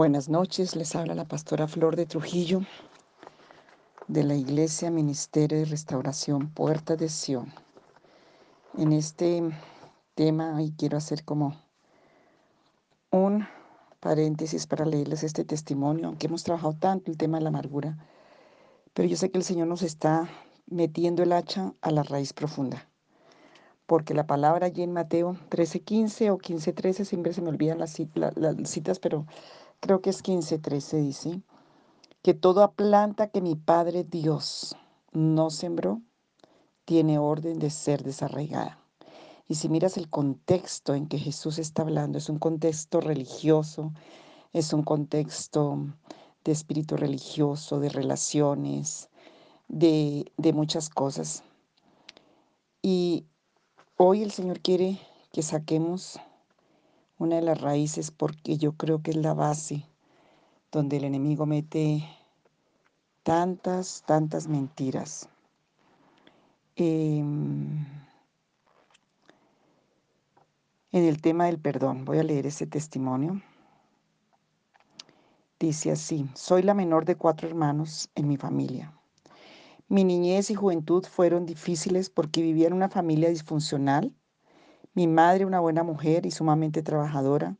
Buenas 0.00 0.30
noches, 0.30 0.76
les 0.76 0.96
habla 0.96 1.14
la 1.14 1.26
pastora 1.26 1.68
Flor 1.68 1.94
de 1.94 2.06
Trujillo 2.06 2.62
de 4.08 4.24
la 4.24 4.34
Iglesia 4.34 4.90
Ministerio 4.90 5.58
de 5.58 5.66
Restauración 5.66 6.48
Puerta 6.48 6.96
de 6.96 7.10
Sion. 7.10 7.52
En 8.78 8.92
este 8.94 9.42
tema 10.14 10.56
hoy 10.56 10.72
quiero 10.74 10.96
hacer 10.96 11.22
como 11.22 11.54
un 13.10 13.46
paréntesis 14.00 14.66
para 14.66 14.86
leerles 14.86 15.22
este 15.22 15.44
testimonio, 15.44 16.06
aunque 16.06 16.28
hemos 16.28 16.44
trabajado 16.44 16.72
tanto 16.72 17.10
el 17.10 17.18
tema 17.18 17.36
de 17.36 17.42
la 17.42 17.50
amargura, 17.50 17.98
pero 18.94 19.06
yo 19.06 19.18
sé 19.18 19.30
que 19.30 19.36
el 19.36 19.44
Señor 19.44 19.66
nos 19.66 19.82
está 19.82 20.30
metiendo 20.64 21.22
el 21.22 21.32
hacha 21.32 21.74
a 21.82 21.90
la 21.90 22.04
raíz 22.04 22.32
profunda. 22.32 22.88
Porque 23.84 24.14
la 24.14 24.26
palabra 24.26 24.68
allí 24.68 24.82
en 24.82 24.94
Mateo 24.94 25.36
13:15 25.50 26.30
o 26.30 26.38
15:13, 26.38 27.04
siempre 27.04 27.34
se 27.34 27.42
me 27.42 27.50
olvidan 27.50 27.78
las, 27.78 28.00
las 28.14 28.56
citas, 28.70 28.98
pero 28.98 29.26
creo 29.80 30.00
que 30.00 30.10
es 30.10 30.22
15:13 30.22 30.98
dice, 30.98 31.42
que 32.22 32.34
toda 32.34 32.72
planta 32.72 33.28
que 33.28 33.40
mi 33.40 33.56
Padre 33.56 34.04
Dios 34.04 34.76
no 35.12 35.50
sembró, 35.50 36.02
tiene 36.84 37.18
orden 37.18 37.58
de 37.58 37.70
ser 37.70 38.02
desarraigada. 38.02 38.78
Y 39.48 39.56
si 39.56 39.68
miras 39.68 39.96
el 39.96 40.08
contexto 40.08 40.94
en 40.94 41.06
que 41.08 41.18
Jesús 41.18 41.58
está 41.58 41.82
hablando, 41.82 42.18
es 42.18 42.28
un 42.28 42.38
contexto 42.38 43.00
religioso, 43.00 43.92
es 44.52 44.72
un 44.72 44.82
contexto 44.82 45.78
de 46.44 46.52
espíritu 46.52 46.96
religioso, 46.96 47.80
de 47.80 47.88
relaciones, 47.88 49.08
de, 49.68 50.30
de 50.36 50.52
muchas 50.52 50.88
cosas. 50.88 51.42
Y 52.82 53.26
hoy 53.96 54.22
el 54.22 54.30
Señor 54.30 54.60
quiere 54.60 55.00
que 55.32 55.42
saquemos 55.42 56.18
una 57.20 57.36
de 57.36 57.42
las 57.42 57.60
raíces 57.60 58.10
porque 58.10 58.56
yo 58.56 58.72
creo 58.72 59.02
que 59.02 59.10
es 59.10 59.16
la 59.18 59.34
base 59.34 59.84
donde 60.72 60.96
el 60.96 61.04
enemigo 61.04 61.44
mete 61.44 62.08
tantas, 63.22 64.02
tantas 64.06 64.48
mentiras. 64.48 65.28
Em, 66.76 67.84
en 70.92 71.04
el 71.04 71.20
tema 71.20 71.44
del 71.44 71.58
perdón, 71.58 72.06
voy 72.06 72.18
a 72.18 72.22
leer 72.22 72.46
ese 72.46 72.66
testimonio. 72.66 73.42
Dice 75.58 75.92
así, 75.92 76.26
soy 76.34 76.62
la 76.62 76.72
menor 76.72 77.04
de 77.04 77.16
cuatro 77.16 77.46
hermanos 77.46 78.08
en 78.14 78.28
mi 78.28 78.38
familia. 78.38 78.94
Mi 79.88 80.04
niñez 80.04 80.50
y 80.50 80.54
juventud 80.54 81.04
fueron 81.04 81.44
difíciles 81.44 82.08
porque 82.08 82.40
vivía 82.40 82.68
en 82.68 82.72
una 82.72 82.88
familia 82.88 83.28
disfuncional. 83.28 84.14
Mi 84.92 85.06
madre, 85.06 85.44
una 85.44 85.60
buena 85.60 85.84
mujer 85.84 86.26
y 86.26 86.32
sumamente 86.32 86.82
trabajadora, 86.82 87.56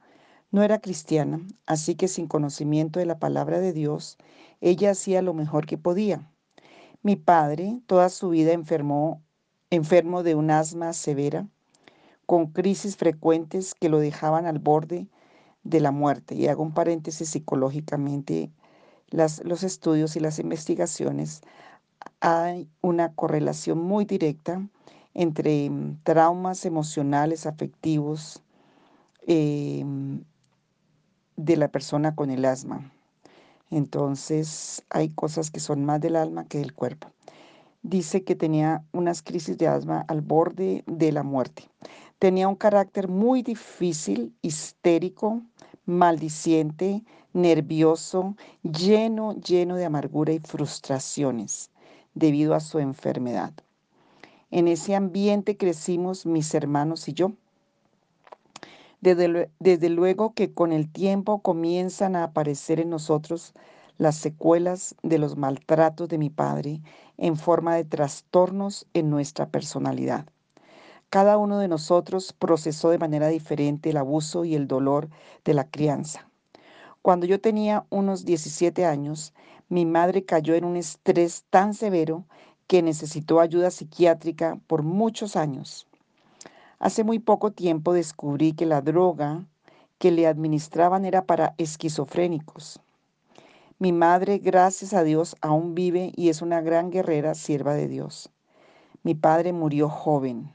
no 0.51 0.65
era 0.65 0.81
cristiana, 0.81 1.41
así 1.65 1.95
que 1.95 2.09
sin 2.09 2.27
conocimiento 2.27 2.99
de 2.99 3.07
la 3.07 3.21
palabra 3.21 3.61
de 3.61 3.73
Dios, 3.73 4.19
ella 4.61 4.91
hacía 4.91 5.23
lo 5.23 5.33
mejor 5.33 5.65
que 5.65 5.79
podía. 5.79 6.29
Mi 7.03 7.15
padre 7.15 7.81
toda 7.87 8.09
su 8.09 8.31
vida 8.31 8.53
enfermó, 8.53 9.23
enfermo 9.71 10.25
de 10.25 10.35
un 10.35 10.51
asma 10.51 10.93
severa, 10.93 11.47
con 12.27 12.49
crisis 12.49 12.97
frecuentes 12.97 13.75
que 13.75 13.89
lo 13.89 14.01
dejaban 14.01 14.47
al 14.47 14.59
borde 14.59 15.07
de 15.63 15.81
la 15.81 15.93
muerte. 15.93 16.35
Y 16.35 16.49
hago 16.49 16.65
un 16.65 16.75
paréntesis 16.75 17.29
psicológicamente, 17.29 18.51
los 19.11 19.63
estudios 19.63 20.17
y 20.17 20.21
las 20.21 20.41
investigaciones, 20.41 21.43
hay 22.21 22.69
una 22.81 23.15
correlación 23.15 23.79
muy 23.79 24.05
directa 24.05 24.69
entre 25.21 25.69
mm, 25.69 25.99
traumas 26.03 26.65
emocionales, 26.65 27.45
afectivos, 27.45 28.43
eh, 29.27 29.85
de 31.37 31.57
la 31.57 31.69
persona 31.69 32.15
con 32.15 32.31
el 32.31 32.47
asma. 32.47 32.91
Entonces 33.71 34.83
hay 34.89 35.11
cosas 35.11 35.51
que 35.51 35.61
son 35.61 35.85
más 35.85 36.01
del 36.01 36.17
alma 36.17 36.47
que 36.47 36.59
del 36.59 36.73
cuerpo. 36.73 37.09
Dice 37.83 38.25
que 38.25 38.35
tenía 38.35 38.83
unas 38.93 39.21
crisis 39.21 39.59
de 39.59 39.69
asma 39.69 40.07
al 40.09 40.23
borde 40.23 40.85
de 40.87 41.13
la 41.13 41.23
muerte. 41.23 41.69
Tenía 42.19 42.49
un 42.49 42.57
carácter 42.57 43.09
muy 43.09 43.43
difícil, 43.43 44.35
histérico, 44.41 45.43
maldiciente, 45.85 47.05
nervioso, 47.35 48.37
lleno, 48.63 49.35
lleno 49.35 49.77
de 49.77 49.85
amargura 49.85 50.33
y 50.33 50.39
frustraciones 50.39 51.71
debido 52.15 52.55
a 52.55 52.61
su 52.61 52.79
enfermedad. 52.79 53.53
En 54.51 54.67
ese 54.67 54.95
ambiente 54.97 55.57
crecimos 55.57 56.27
mis 56.27 56.55
hermanos 56.55 57.09
y 57.09 57.13
yo. 57.13 57.33
Desde, 59.01 59.89
luego 59.89 60.35
que 60.35 60.53
con 60.53 60.73
el 60.73 60.91
tiempo 60.91 61.41
comienzan 61.41 62.17
a 62.17 62.25
aparecer 62.25 62.81
en 62.81 62.91
nosotros 62.91 63.55
las 63.97 64.17
secuelas 64.17 64.95
de 65.03 65.19
los 65.19 65.37
maltratos 65.37 66.09
de 66.09 66.19
mi 66.19 66.31
padre 66.31 66.81
en 67.17 67.37
forma 67.37 67.77
de 67.77 67.85
trastornos 67.85 68.87
en 68.93 69.09
nuestra 69.09 69.47
personalidad. 69.47 70.27
Cada 71.09 71.39
uno 71.39 71.59
de 71.59 71.69
nosotros 71.69 72.33
procesó 72.33 72.91
de 72.91 72.99
manera 72.99 73.29
diferente 73.29 73.91
el 73.91 73.97
abuso 73.97 74.45
y 74.45 74.55
el 74.55 74.69
dolor 74.69 75.09
de 75.45 75.55
la 75.55 75.65
crianza. 75.65 76.29
Cuando 77.03 77.25
yo 77.25 77.41
tenía 77.41 77.87
unos 77.89 78.25
17 78.25 78.85
años, 78.85 79.33
mi 79.71 79.87
madre 79.87 80.25
cayó 80.25 80.55
en 80.55 80.65
un 80.65 80.77
estrés 80.77 81.45
tan 81.49 81.73
severo 81.73 82.25
que 82.71 82.83
necesitó 82.83 83.41
ayuda 83.41 83.73
psiquiátrica 83.73 84.61
por 84.69 84.85
muchos 84.85 85.35
años. 85.35 85.89
Hace 86.79 87.03
muy 87.03 87.19
poco 87.19 87.51
tiempo 87.51 87.93
descubrí 87.93 88.53
que 88.53 88.65
la 88.65 88.81
droga 88.81 89.45
que 89.99 90.13
le 90.13 90.29
administraban 90.29 91.05
era 91.05 91.25
para 91.27 91.57
esquizofrénicos. 91.59 92.79
Mi 93.81 93.91
madre, 93.91 94.39
gracias 94.39 94.95
a 94.95 95.03
Dios, 95.03 95.35
aún 95.41 95.75
vive 95.75 96.13
y 96.15 96.29
es 96.29 96.43
una 96.43 96.61
gran 96.61 96.91
guerrera 96.91 97.35
sierva 97.35 97.75
de 97.75 97.89
Dios. 97.89 98.31
Mi 99.03 99.17
padre 99.17 99.53
murió 99.53 99.89
joven. 99.89 100.53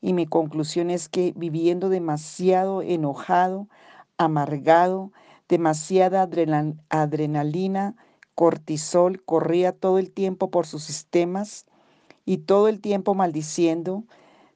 Y 0.00 0.14
mi 0.14 0.26
conclusión 0.26 0.90
es 0.90 1.08
que 1.08 1.34
viviendo 1.36 1.88
demasiado 1.88 2.82
enojado, 2.82 3.68
amargado, 4.16 5.12
demasiada 5.48 6.28
adrenalina, 6.88 7.94
cortisol 8.38 9.20
corría 9.24 9.72
todo 9.72 9.98
el 9.98 10.12
tiempo 10.12 10.48
por 10.48 10.64
sus 10.64 10.84
sistemas 10.84 11.66
y 12.24 12.38
todo 12.38 12.68
el 12.68 12.80
tiempo 12.80 13.16
maldiciendo, 13.16 14.04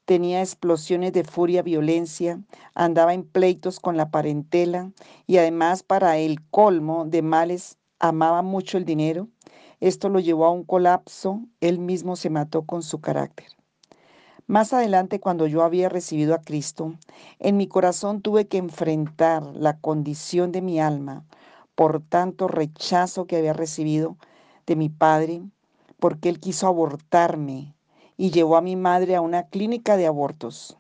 tenía 0.05 0.39
explosiones 0.41 1.13
de 1.13 1.25
furia, 1.25 1.63
violencia, 1.63 2.39
andaba 2.77 3.13
en 3.13 3.25
pleitos 3.25 3.81
con 3.81 3.97
la 3.97 4.13
parentela 4.13 4.93
y 5.27 5.39
además 5.39 5.83
para 5.83 6.17
el 6.19 6.41
colmo 6.49 7.07
de 7.07 7.23
males 7.23 7.77
amaba 7.99 8.43
mucho 8.43 8.79
el 8.79 8.85
dinero. 8.85 9.27
Esto 9.81 10.11
lo 10.11 10.21
llevó 10.21 10.45
a 10.45 10.53
un 10.53 10.63
colapso, 10.63 11.41
él 11.61 11.81
mismo 11.81 12.15
se 12.15 12.31
mató 12.31 12.63
con 12.63 12.85
su 12.85 13.01
carácter. 13.01 13.49
Más 14.47 14.73
adelante, 14.73 15.19
cuando 15.19 15.49
yo 15.49 15.65
había 15.65 15.89
recibido 15.89 16.37
a 16.37 16.43
Cristo, 16.43 16.95
en 17.41 17.57
mi 17.57 17.67
corazón 17.67 18.23
tuve 18.23 18.47
que 18.47 18.59
enfrentar 18.59 19.43
la 19.57 19.81
condición 19.81 20.53
de 20.53 20.63
mi 20.63 20.79
alma 20.79 21.25
por 21.75 22.01
tanto 22.01 22.49
rechazo 22.49 23.27
que 23.27 23.37
había 23.37 23.53
recibido 23.53 24.17
de 24.67 24.77
mi 24.77 24.89
padre, 24.89 25.43
porque 25.99 26.29
él 26.29 26.41
quiso 26.41 26.67
abortarme 26.67 27.75
y 28.17 28.31
llevó 28.31 28.57
a 28.57 28.63
mi 28.63 28.77
madre 28.77 29.17
a 29.17 29.21
una 29.21 29.45
clínica 29.45 29.97
de 29.97 30.07
abortos. 30.07 30.77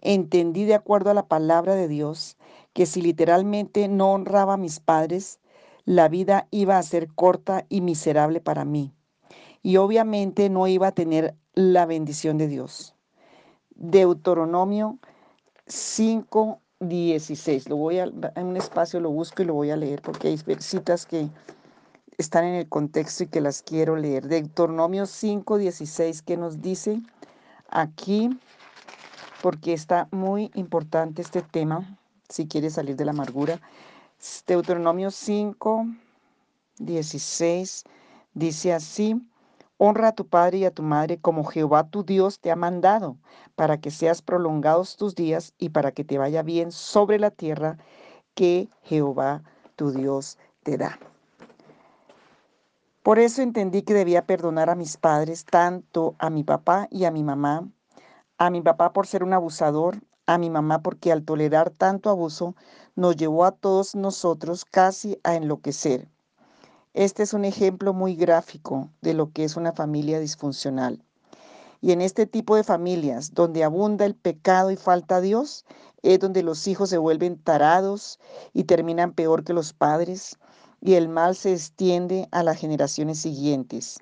Entendí 0.00 0.64
de 0.64 0.74
acuerdo 0.74 1.10
a 1.10 1.14
la 1.14 1.26
palabra 1.26 1.74
de 1.74 1.88
Dios 1.88 2.36
que 2.72 2.86
si 2.86 3.00
literalmente 3.00 3.88
no 3.88 4.12
honraba 4.12 4.54
a 4.54 4.58
mis 4.58 4.80
padres, 4.80 5.40
la 5.84 6.08
vida 6.08 6.46
iba 6.50 6.78
a 6.78 6.82
ser 6.82 7.08
corta 7.14 7.64
y 7.68 7.80
miserable 7.80 8.40
para 8.40 8.64
mí. 8.64 8.92
Y 9.62 9.76
obviamente 9.76 10.50
no 10.50 10.66
iba 10.66 10.88
a 10.88 10.92
tener 10.92 11.34
la 11.54 11.86
bendición 11.86 12.36
de 12.36 12.48
Dios. 12.48 12.94
Deuteronomio 13.76 14.98
5, 15.66 16.60
16. 16.88 17.68
Lo 17.68 17.76
voy 17.76 17.98
a, 17.98 18.04
en 18.04 18.46
un 18.46 18.56
espacio 18.56 19.00
lo 19.00 19.10
busco 19.10 19.42
y 19.42 19.46
lo 19.46 19.54
voy 19.54 19.70
a 19.70 19.76
leer 19.76 20.02
porque 20.02 20.28
hay 20.28 20.38
citas 20.58 21.06
que 21.06 21.28
están 22.18 22.44
en 22.44 22.54
el 22.54 22.68
contexto 22.68 23.24
y 23.24 23.26
que 23.28 23.40
las 23.40 23.62
quiero 23.62 23.96
leer. 23.96 24.28
Deuteronomio 24.28 25.06
5, 25.06 25.58
16, 25.58 26.22
que 26.22 26.36
nos 26.36 26.60
dice 26.60 27.00
aquí, 27.68 28.30
porque 29.42 29.72
está 29.72 30.08
muy 30.10 30.50
importante 30.54 31.22
este 31.22 31.42
tema, 31.42 31.98
si 32.28 32.46
quieres 32.46 32.74
salir 32.74 32.96
de 32.96 33.04
la 33.04 33.10
amargura. 33.10 33.60
Deuteronomio 34.46 35.10
5, 35.10 35.86
16, 36.78 37.84
dice 38.32 38.72
así, 38.72 39.20
honra 39.76 40.08
a 40.08 40.14
tu 40.14 40.26
padre 40.26 40.58
y 40.58 40.64
a 40.64 40.70
tu 40.70 40.82
madre 40.82 41.18
como 41.18 41.44
Jehová 41.44 41.88
tu 41.88 42.04
Dios 42.04 42.40
te 42.40 42.50
ha 42.50 42.56
mandado, 42.56 43.16
para 43.54 43.80
que 43.80 43.90
seas 43.90 44.22
prolongados 44.22 44.96
tus 44.96 45.14
días 45.14 45.52
y 45.58 45.70
para 45.70 45.92
que 45.92 46.04
te 46.04 46.18
vaya 46.18 46.42
bien 46.42 46.72
sobre 46.72 47.18
la 47.18 47.30
tierra 47.30 47.78
que 48.34 48.68
Jehová 48.82 49.42
tu 49.76 49.90
Dios 49.90 50.38
te 50.62 50.76
da. 50.76 50.98
Por 53.02 53.18
eso 53.18 53.42
entendí 53.42 53.82
que 53.82 53.92
debía 53.92 54.26
perdonar 54.26 54.70
a 54.70 54.74
mis 54.74 54.96
padres, 54.96 55.44
tanto 55.44 56.14
a 56.18 56.30
mi 56.30 56.42
papá 56.42 56.88
y 56.90 57.04
a 57.04 57.10
mi 57.10 57.22
mamá. 57.22 57.68
A 58.38 58.48
mi 58.48 58.62
papá 58.62 58.94
por 58.94 59.06
ser 59.06 59.22
un 59.22 59.34
abusador, 59.34 60.00
a 60.26 60.38
mi 60.38 60.48
mamá 60.48 60.82
porque 60.82 61.12
al 61.12 61.22
tolerar 61.22 61.68
tanto 61.68 62.08
abuso 62.08 62.56
nos 62.96 63.16
llevó 63.16 63.44
a 63.44 63.52
todos 63.52 63.94
nosotros 63.94 64.64
casi 64.64 65.20
a 65.22 65.34
enloquecer. 65.34 66.08
Este 66.94 67.24
es 67.24 67.34
un 67.34 67.44
ejemplo 67.44 67.92
muy 67.92 68.14
gráfico 68.14 68.88
de 69.02 69.14
lo 69.14 69.32
que 69.32 69.42
es 69.42 69.56
una 69.56 69.72
familia 69.72 70.20
disfuncional. 70.20 71.02
Y 71.80 71.90
en 71.90 72.00
este 72.00 72.24
tipo 72.24 72.54
de 72.54 72.62
familias 72.62 73.34
donde 73.34 73.64
abunda 73.64 74.06
el 74.06 74.14
pecado 74.14 74.70
y 74.70 74.76
falta 74.76 75.16
a 75.16 75.20
Dios, 75.20 75.64
es 76.02 76.20
donde 76.20 76.44
los 76.44 76.68
hijos 76.68 76.90
se 76.90 76.98
vuelven 76.98 77.36
tarados 77.36 78.20
y 78.52 78.64
terminan 78.64 79.12
peor 79.12 79.42
que 79.42 79.52
los 79.52 79.72
padres, 79.72 80.38
y 80.80 80.94
el 80.94 81.08
mal 81.08 81.34
se 81.34 81.52
extiende 81.52 82.28
a 82.30 82.44
las 82.44 82.58
generaciones 82.58 83.18
siguientes. 83.18 83.98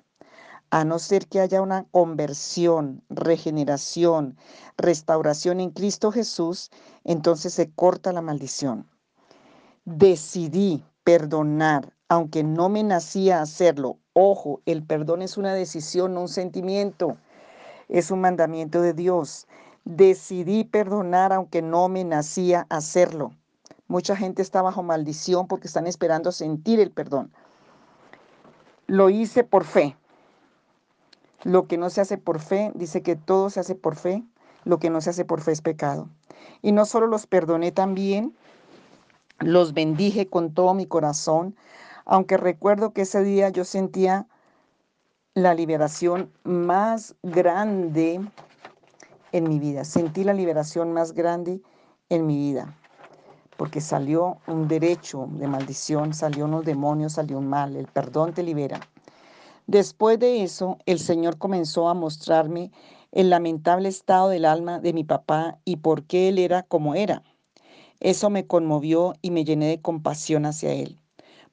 A 0.69 0.85
no 0.85 0.99
ser 0.99 1.27
que 1.27 1.39
haya 1.39 1.63
una 1.63 1.85
conversión, 1.85 3.03
regeneración, 3.09 4.37
restauración 4.77 5.59
en 5.59 5.71
Cristo 5.71 6.11
Jesús, 6.11 6.69
entonces 7.03 7.55
se 7.55 7.71
corta 7.71 8.13
la 8.13 8.21
maldición. 8.21 8.87
Decidí 9.85 10.83
perdonar, 11.03 11.92
aunque 12.13 12.43
no 12.43 12.69
me 12.69 12.83
nacía 12.83 13.41
hacerlo. 13.41 13.97
Ojo, 14.13 14.61
el 14.65 14.83
perdón 14.83 15.21
es 15.21 15.37
una 15.37 15.53
decisión, 15.53 16.13
no 16.13 16.21
un 16.21 16.27
sentimiento 16.29 17.17
es 17.93 18.11
un 18.11 18.21
mandamiento 18.21 18.81
de 18.81 18.93
Dios. 18.93 19.47
Decidí 19.85 20.63
perdonar 20.63 21.31
aunque 21.31 21.61
no 21.61 21.87
me 21.89 22.03
nacía 22.03 22.65
hacerlo. 22.69 23.33
Mucha 23.87 24.15
gente 24.15 24.41
está 24.41 24.61
bajo 24.61 24.81
maldición 24.81 25.47
porque 25.47 25.67
están 25.67 25.87
esperando 25.87 26.31
sentir 26.31 26.79
el 26.79 26.89
perdón. 26.89 27.31
Lo 28.87 29.09
hice 29.09 29.43
por 29.43 29.63
fe. 29.63 29.95
Lo 31.43 31.67
que 31.67 31.77
no 31.77 31.89
se 31.89 32.01
hace 32.01 32.17
por 32.17 32.39
fe, 32.39 32.71
dice 32.73 33.03
que 33.03 33.15
todo 33.15 33.49
se 33.49 33.59
hace 33.59 33.75
por 33.75 33.95
fe. 33.95 34.23
Lo 34.63 34.79
que 34.79 34.89
no 34.89 34.99
se 34.99 35.11
hace 35.11 35.25
por 35.25 35.41
fe 35.41 35.51
es 35.51 35.61
pecado. 35.61 36.09
Y 36.61 36.71
no 36.71 36.85
solo 36.85 37.05
los 37.07 37.27
perdoné 37.27 37.71
también, 37.71 38.35
los 39.39 39.73
bendije 39.73 40.27
con 40.27 40.53
todo 40.53 40.73
mi 40.73 40.85
corazón, 40.85 41.55
aunque 42.05 42.37
recuerdo 42.37 42.93
que 42.93 43.01
ese 43.01 43.23
día 43.23 43.49
yo 43.49 43.63
sentía 43.63 44.27
la 45.33 45.53
liberación 45.53 46.31
más 46.43 47.15
grande 47.23 48.21
en 49.31 49.49
mi 49.49 49.59
vida. 49.59 49.83
Sentí 49.83 50.23
la 50.23 50.33
liberación 50.33 50.93
más 50.93 51.13
grande 51.13 51.61
en 52.09 52.27
mi 52.27 52.37
vida. 52.37 52.77
Porque 53.57 53.81
salió 53.81 54.37
un 54.47 54.67
derecho 54.67 55.27
de 55.31 55.47
maldición, 55.47 56.13
salió 56.13 56.45
unos 56.45 56.65
demonios, 56.65 57.13
salió 57.13 57.37
un 57.37 57.47
mal. 57.47 57.75
El 57.75 57.87
perdón 57.87 58.33
te 58.33 58.43
libera. 58.43 58.79
Después 59.65 60.19
de 60.19 60.43
eso, 60.43 60.77
el 60.85 60.99
Señor 60.99 61.37
comenzó 61.37 61.87
a 61.87 61.93
mostrarme 61.93 62.71
el 63.11 63.29
lamentable 63.29 63.89
estado 63.89 64.29
del 64.29 64.45
alma 64.45 64.79
de 64.79 64.91
mi 64.91 65.03
papá 65.03 65.59
y 65.65 65.77
por 65.77 66.03
qué 66.03 66.29
él 66.29 66.39
era 66.39 66.63
como 66.63 66.95
era. 66.95 67.23
Eso 67.99 68.29
me 68.29 68.45
conmovió 68.45 69.13
y 69.21 69.31
me 69.31 69.45
llené 69.45 69.67
de 69.67 69.81
compasión 69.81 70.45
hacia 70.45 70.73
él, 70.73 70.99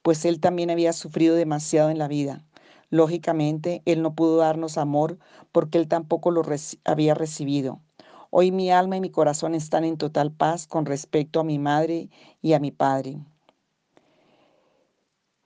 pues 0.03 0.25
él 0.25 0.41
también 0.41 0.71
había 0.71 0.93
sufrido 0.93 1.35
demasiado 1.37 1.91
en 1.91 1.99
la 1.99 2.09
vida 2.09 2.45
Lógicamente, 2.91 3.83
Él 3.85 4.03
no 4.03 4.15
pudo 4.15 4.39
darnos 4.39 4.77
amor 4.77 5.19
porque 5.53 5.79
Él 5.79 5.87
tampoco 5.87 6.33
lo 6.33 6.43
había 6.85 7.15
recibido. 7.15 7.81
Hoy 8.31 8.51
mi 8.51 8.71
alma 8.71 8.97
y 8.97 9.01
mi 9.01 9.11
corazón 9.11 9.55
están 9.55 9.85
en 9.85 9.97
total 9.97 10.33
paz 10.33 10.67
con 10.67 10.87
respecto 10.87 11.41
a 11.41 11.45
mi 11.45 11.59
madre 11.59 12.11
y 12.43 12.53
a 12.53 12.59
mi 12.61 12.73
padre. 12.73 13.19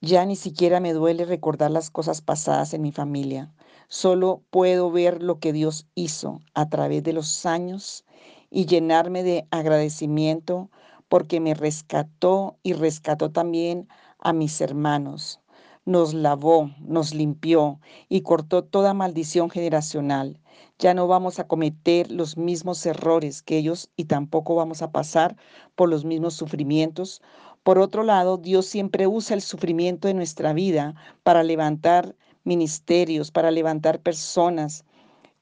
Ya 0.01 0.25
ni 0.25 0.37
siquiera 0.37 0.81
me 0.81 0.93
duele 0.93 1.25
recordar 1.25 1.71
las 1.71 1.91
cosas 1.91 2.21
pasadas 2.21 2.75
en 2.75 2.83
mi 2.83 2.93
familia. 2.93 3.55
Solo 3.89 4.43
puedo 4.51 4.91
ver 4.91 5.23
lo 5.23 5.39
que 5.39 5.53
Dios 5.53 5.87
hizo 5.95 6.41
a 6.55 6.69
través 6.69 7.03
de 7.03 7.13
los 7.13 7.47
años 7.47 8.05
y 8.51 8.67
llenarme 8.67 9.23
de 9.23 9.47
agradecimiento 9.51 10.71
porque 11.09 11.41
me 11.41 11.55
rescató 11.55 12.59
y 12.63 12.73
rescató 12.73 13.31
también 13.31 13.89
a 14.25 14.33
mis 14.33 14.61
hermanos 14.61 15.41
nos 15.85 16.15
lavó, 16.15 16.71
nos 16.81 17.15
limpió 17.15 17.81
y 18.09 18.23
cortó 18.23 18.65
toda 18.65 18.95
maldición 18.95 19.51
generacional. 19.51 20.41
Ya 20.79 20.95
no 20.95 21.07
vamos 21.07 21.39
a 21.39 21.47
cometer 21.47 22.11
los 22.11 22.37
mismos 22.37 22.85
errores 22.87 23.43
que 23.43 23.59
ellos 23.59 23.91
y 23.97 24.07
tampoco 24.07 24.55
vamos 24.55 24.83
a 24.83 24.93
pasar 24.93 25.37
por 25.75 25.89
los 25.89 26.05
mismos 26.05 26.35
sufrimientos. 26.35 27.23
Por 27.63 27.79
otro 27.79 28.03
lado, 28.03 28.39
Dios 28.39 28.67
siempre 28.67 29.07
usa 29.07 29.35
el 29.35 29.43
sufrimiento 29.43 30.09
de 30.09 30.15
nuestra 30.15 30.53
vida 30.53 30.95
para 31.23 31.43
levantar 31.43 32.17
ministerios, 32.45 33.31
para 33.31 33.51
levantar 33.51 34.01
personas, 34.01 34.85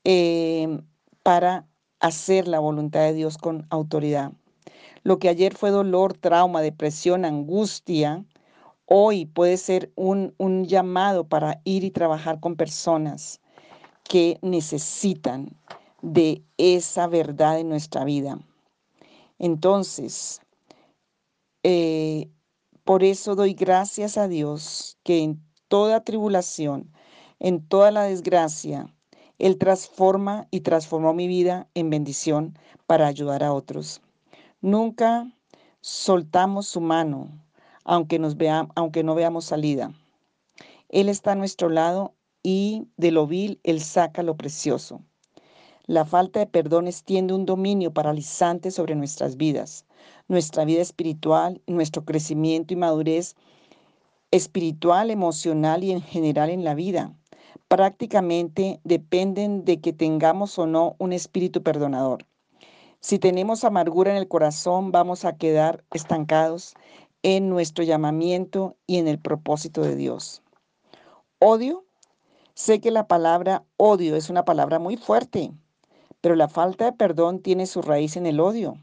eh, 0.04 0.80
para 1.22 1.66
hacer 2.00 2.48
la 2.48 2.58
voluntad 2.58 3.00
de 3.00 3.14
Dios 3.14 3.38
con 3.38 3.66
autoridad. 3.70 4.32
Lo 5.04 5.18
que 5.18 5.28
ayer 5.28 5.54
fue 5.54 5.70
dolor, 5.70 6.14
trauma, 6.14 6.60
depresión, 6.60 7.24
angustia, 7.24 8.24
Hoy 8.86 9.26
puede 9.26 9.56
ser 9.56 9.92
un, 9.94 10.34
llamado 10.66 11.28
para 11.28 11.60
ir 11.64 11.84
y 11.84 11.90
trabajar 11.90 12.40
con 12.40 12.56
personas 12.56 13.40
que 14.04 14.38
necesitan 14.42 15.56
de 16.02 16.42
esa 16.58 17.06
verdad 17.06 17.58
en 17.60 17.68
nuestra 17.68 18.04
vida. 18.04 18.38
Entonces, 19.38 20.40
eh, 21.62 22.28
por 22.84 23.04
eso 23.04 23.34
doy 23.36 23.54
gracias 23.54 24.18
a 24.18 24.28
Dios 24.28 24.98
que 25.04 25.22
en 25.22 25.42
toda 25.68 26.04
tribulación, 26.04 26.92
en 27.38 27.66
toda 27.66 27.90
la 27.92 28.02
desgracia, 28.02 28.92
Él 29.38 29.58
transforma 29.58 30.48
y 30.50 30.60
transformó 30.60 31.14
mi 31.14 31.28
vida 31.28 31.68
en 31.74 31.90
bendición 31.90 32.58
para 32.86 33.06
ayudar 33.06 33.42
a 33.44 33.52
otros. 33.52 34.02
Nunca 34.60 35.32
soltamos 35.80 36.66
su 36.66 36.80
mano, 36.80 37.30
aunque, 37.84 38.18
nos 38.18 38.36
vea, 38.36 38.68
aunque 38.74 39.02
no 39.02 39.14
veamos 39.14 39.44
salida. 39.44 39.92
Él 40.88 41.08
está 41.08 41.32
a 41.32 41.36
nuestro 41.36 41.68
lado 41.68 42.14
y 42.42 42.86
de 42.96 43.10
lo 43.10 43.26
vil 43.26 43.60
Él 43.62 43.80
saca 43.80 44.22
lo 44.22 44.36
precioso. 44.36 45.00
La 45.86 46.04
falta 46.04 46.40
de 46.40 46.46
perdón 46.46 46.86
extiende 46.86 47.34
un 47.34 47.44
dominio 47.44 47.92
paralizante 47.92 48.70
sobre 48.70 48.94
nuestras 48.94 49.36
vidas, 49.36 49.84
nuestra 50.28 50.64
vida 50.64 50.80
espiritual, 50.80 51.60
nuestro 51.66 52.04
crecimiento 52.04 52.72
y 52.72 52.76
madurez 52.76 53.36
espiritual, 54.30 55.10
emocional 55.10 55.84
y 55.84 55.92
en 55.92 56.00
general 56.00 56.50
en 56.50 56.64
la 56.64 56.74
vida. 56.74 57.14
Prácticamente 57.68 58.80
dependen 58.84 59.64
de 59.64 59.80
que 59.80 59.92
tengamos 59.92 60.58
o 60.58 60.66
no 60.66 60.94
un 60.98 61.12
espíritu 61.12 61.62
perdonador. 61.62 62.26
Si 63.00 63.18
tenemos 63.18 63.64
amargura 63.64 64.12
en 64.12 64.16
el 64.16 64.28
corazón, 64.28 64.92
vamos 64.92 65.24
a 65.24 65.36
quedar 65.36 65.84
estancados 65.92 66.74
en 67.22 67.48
nuestro 67.48 67.84
llamamiento 67.84 68.76
y 68.86 68.98
en 68.98 69.08
el 69.08 69.18
propósito 69.18 69.82
de 69.82 69.96
Dios. 69.96 70.42
Odio. 71.38 71.84
Sé 72.54 72.80
que 72.80 72.90
la 72.90 73.06
palabra 73.06 73.64
odio 73.76 74.14
es 74.14 74.28
una 74.28 74.44
palabra 74.44 74.78
muy 74.78 74.96
fuerte, 74.96 75.52
pero 76.20 76.36
la 76.36 76.48
falta 76.48 76.84
de 76.84 76.92
perdón 76.92 77.40
tiene 77.40 77.66
su 77.66 77.80
raíz 77.80 78.16
en 78.16 78.26
el 78.26 78.40
odio. 78.40 78.76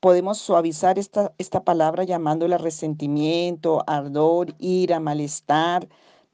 Podemos 0.00 0.38
suavizar 0.38 0.98
esta, 0.98 1.32
esta 1.38 1.62
palabra 1.62 2.04
llamándola 2.04 2.58
resentimiento, 2.58 3.84
ardor, 3.86 4.54
ira, 4.58 4.98
malestar, 4.98 5.88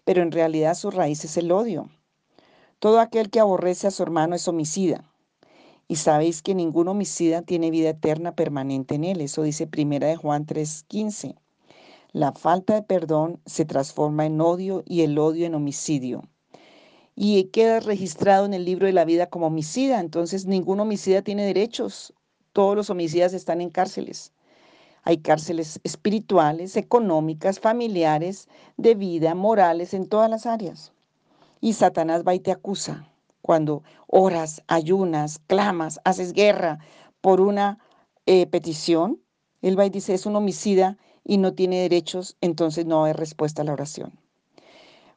pero 0.05 0.23
en 0.23 0.33
realidad 0.33 0.75
su 0.75 0.90
raíz 0.90 1.25
es 1.25 1.37
el 1.37 1.52
odio. 1.52 1.88
Todo 2.78 3.00
aquel 3.00 3.28
que 3.28 3.40
aborrece 3.40 3.88
a 3.88 3.90
su 3.90 4.02
hermano 4.02 4.37
es 4.37 4.47
homicida. 4.47 5.05
Y 5.90 5.97
sabéis 5.97 6.42
que 6.42 6.54
ningún 6.54 6.87
homicida 6.88 7.40
tiene 7.40 7.71
vida 7.71 7.88
eterna 7.88 8.33
permanente 8.33 8.95
en 8.95 9.04
él. 9.04 9.23
Eso 9.23 9.42
dice 9.42 9.66
Primera 9.66 10.07
de 10.07 10.16
Juan 10.16 10.45
3:15. 10.45 11.35
La 12.12 12.33
falta 12.33 12.75
de 12.75 12.83
perdón 12.83 13.40
se 13.47 13.64
transforma 13.64 14.26
en 14.26 14.38
odio 14.42 14.83
y 14.87 15.00
el 15.00 15.18
odio 15.18 15.47
en 15.47 15.54
homicidio. 15.54 16.25
Y 17.16 17.42
queda 17.45 17.80
registrado 17.80 18.45
en 18.45 18.52
el 18.52 18.66
libro 18.66 18.87
de 18.87 18.92
la 18.92 19.07
vida 19.07 19.30
como 19.30 19.47
homicida. 19.47 19.99
Entonces 20.00 20.45
ningún 20.45 20.78
homicida 20.78 21.23
tiene 21.23 21.47
derechos. 21.47 22.12
Todos 22.52 22.76
los 22.76 22.90
homicidas 22.90 23.33
están 23.33 23.62
en 23.62 23.71
cárceles. 23.71 24.33
Hay 25.04 25.18
cárceles 25.18 25.80
espirituales, 25.85 26.76
económicas, 26.76 27.61
familiares, 27.61 28.47
de 28.76 28.95
vida, 28.95 29.35
morales, 29.35 29.95
en 29.95 30.07
todas 30.07 30.28
las 30.28 30.45
áreas. 30.45 30.92
Y 31.62 31.73
Satanás 31.73 32.25
va 32.26 32.35
y 32.35 32.40
te 32.40 32.52
acusa 32.52 33.09
cuando 33.49 33.83
oras, 34.09 34.62
ayunas, 34.67 35.38
clamas, 35.47 36.00
haces 36.05 36.35
guerra 36.35 36.81
por 37.23 37.40
una 37.40 37.78
eh, 38.26 38.47
petición, 38.47 39.23
él 39.62 39.78
va 39.78 39.87
y 39.87 39.88
dice, 39.88 40.12
es 40.12 40.26
un 40.26 40.37
homicida 40.37 40.99
y 41.25 41.38
no 41.38 41.55
tiene 41.55 41.81
derechos, 41.81 42.37
entonces 42.43 42.85
no 42.85 43.05
hay 43.05 43.14
respuesta 43.14 43.62
a 43.62 43.64
la 43.64 43.73
oración. 43.73 44.12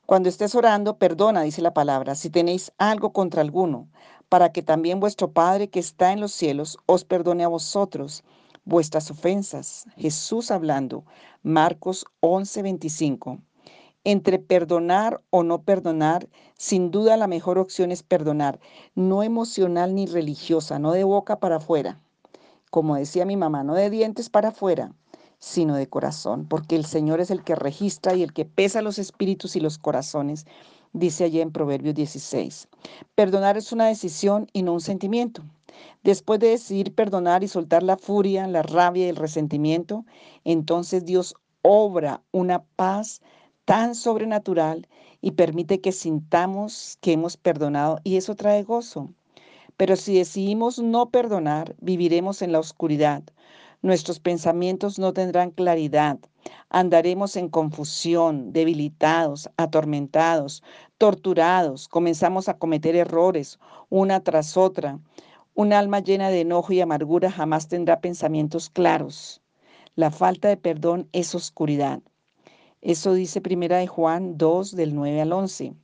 Cuando 0.06 0.30
estés 0.30 0.56
orando, 0.56 0.98
perdona, 0.98 1.42
dice 1.42 1.62
la 1.62 1.74
palabra, 1.74 2.16
si 2.16 2.30
tenéis 2.30 2.72
algo 2.78 3.12
contra 3.12 3.42
alguno, 3.42 3.90
para 4.30 4.54
que 4.54 4.64
también 4.64 5.02
vuestro 5.02 5.34
Padre 5.34 5.70
que 5.70 5.82
está 5.82 6.14
en 6.14 6.22
los 6.22 6.32
cielos 6.32 6.78
os 6.86 7.04
perdone 7.04 7.44
a 7.44 7.50
vosotros 7.50 8.24
vuestras 8.64 9.12
ofensas. 9.12 9.88
Jesús 9.98 10.52
hablando, 10.52 11.04
Marcos 11.44 12.06
11:25. 12.22 13.42
Entre 14.03 14.39
perdonar 14.39 15.22
o 15.29 15.43
no 15.43 15.62
perdonar, 15.62 16.27
sin 16.58 16.89
duda 16.89 17.17
la 17.17 17.27
mejor 17.27 17.60
opción 17.60 17.91
es 17.91 18.01
perdonar, 18.01 18.60
no 18.96 19.22
emocional 19.22 19.93
ni 19.93 20.08
religiosa, 20.08 20.79
no 20.79 20.91
de 20.91 21.03
boca 21.03 21.39
para 21.39 21.58
afuera. 21.58 22.00
como 22.72 22.96
decía 22.96 23.25
mi 23.25 23.38
mamá, 23.38 23.63
no 23.63 23.75
de 23.75 23.89
dientes 23.91 24.29
para 24.29 24.50
afuera, 24.50 24.93
sino 25.39 25.75
de 25.75 25.88
corazón, 25.89 26.48
porque 26.48 26.75
el 26.75 26.86
Señor 26.86 27.20
es 27.22 27.29
el 27.31 27.43
que 27.43 27.55
registra 27.55 28.15
y 28.15 28.24
el 28.24 28.34
que 28.34 28.46
pesa 28.46 28.81
los 28.81 28.98
espíritus 28.98 29.55
y 29.55 29.60
los 29.60 29.77
corazones, 29.77 30.46
dice 30.93 31.25
allí 31.25 31.41
en 31.41 31.51
Proverbios 31.51 31.96
16. 31.96 32.67
Perdonar 33.15 33.58
es 33.58 33.72
una 33.72 33.88
decisión 33.88 34.48
y 34.53 34.63
no 34.63 34.74
un 34.74 34.81
sentimiento. 34.81 35.43
Después 36.03 36.39
de 36.39 36.50
decidir 36.50 36.96
perdonar 36.96 37.43
y 37.43 37.48
soltar 37.48 37.84
la 37.84 37.98
furia, 37.98 38.48
la 38.48 38.63
rabia 38.63 39.05
y 39.05 39.10
el 39.10 39.15
resentimiento, 39.15 40.05
entonces 40.43 41.05
Dios 41.05 41.36
obra 41.62 42.24
una 42.31 42.63
paz 42.75 43.22
tan 43.65 43.96
sobrenatural 43.96 44.88
y 45.22 45.32
permite 45.32 45.82
que 45.82 45.91
sintamos 45.91 46.98
que 47.01 47.13
hemos 47.13 47.38
perdonado 47.38 48.00
y 48.03 48.18
eso 48.18 48.36
trae 48.36 48.63
gozo. 48.63 49.10
Pero 49.77 49.96
si 49.96 50.15
decidimos 50.15 50.80
no 50.80 51.10
perdonar, 51.10 51.75
viviremos 51.80 52.41
en 52.41 52.51
la 52.51 52.60
oscuridad. 52.60 53.24
Nuestros 53.82 54.20
pensamientos 54.20 55.00
no 55.00 55.12
tendrán 55.12 55.51
claridad. 55.51 56.20
Andaremos 56.70 57.36
en 57.36 57.50
confusión, 57.50 58.53
debilitados, 58.53 59.50
atormentados, 59.58 60.62
torturados. 61.00 61.88
Comenzamos 61.88 62.48
a 62.48 62.58
cometer 62.58 62.96
errores 62.96 63.60
una 63.89 64.20
tras 64.20 64.56
otra. 64.56 65.00
Un 65.56 65.74
alma 65.74 66.00
llena 66.00 66.30
de 66.30 66.41
enojo 66.41 66.74
y 66.74 66.82
amargura 66.82 67.32
jamás 67.32 67.68
tendrá 67.68 68.01
pensamientos 68.01 68.70
claros. 68.70 69.41
La 69.96 70.12
falta 70.12 70.48
de 70.48 70.58
perdón 70.58 71.10
es 71.12 71.34
oscuridad. 71.36 72.01
Eso 72.82 73.14
dice 73.14 73.42
Primera 73.42 73.78
de 73.78 73.88
Juan 73.88 74.38
2 74.38 74.76
del 74.76 74.96
9 74.96 75.22
al 75.22 75.34
11. 75.34 75.76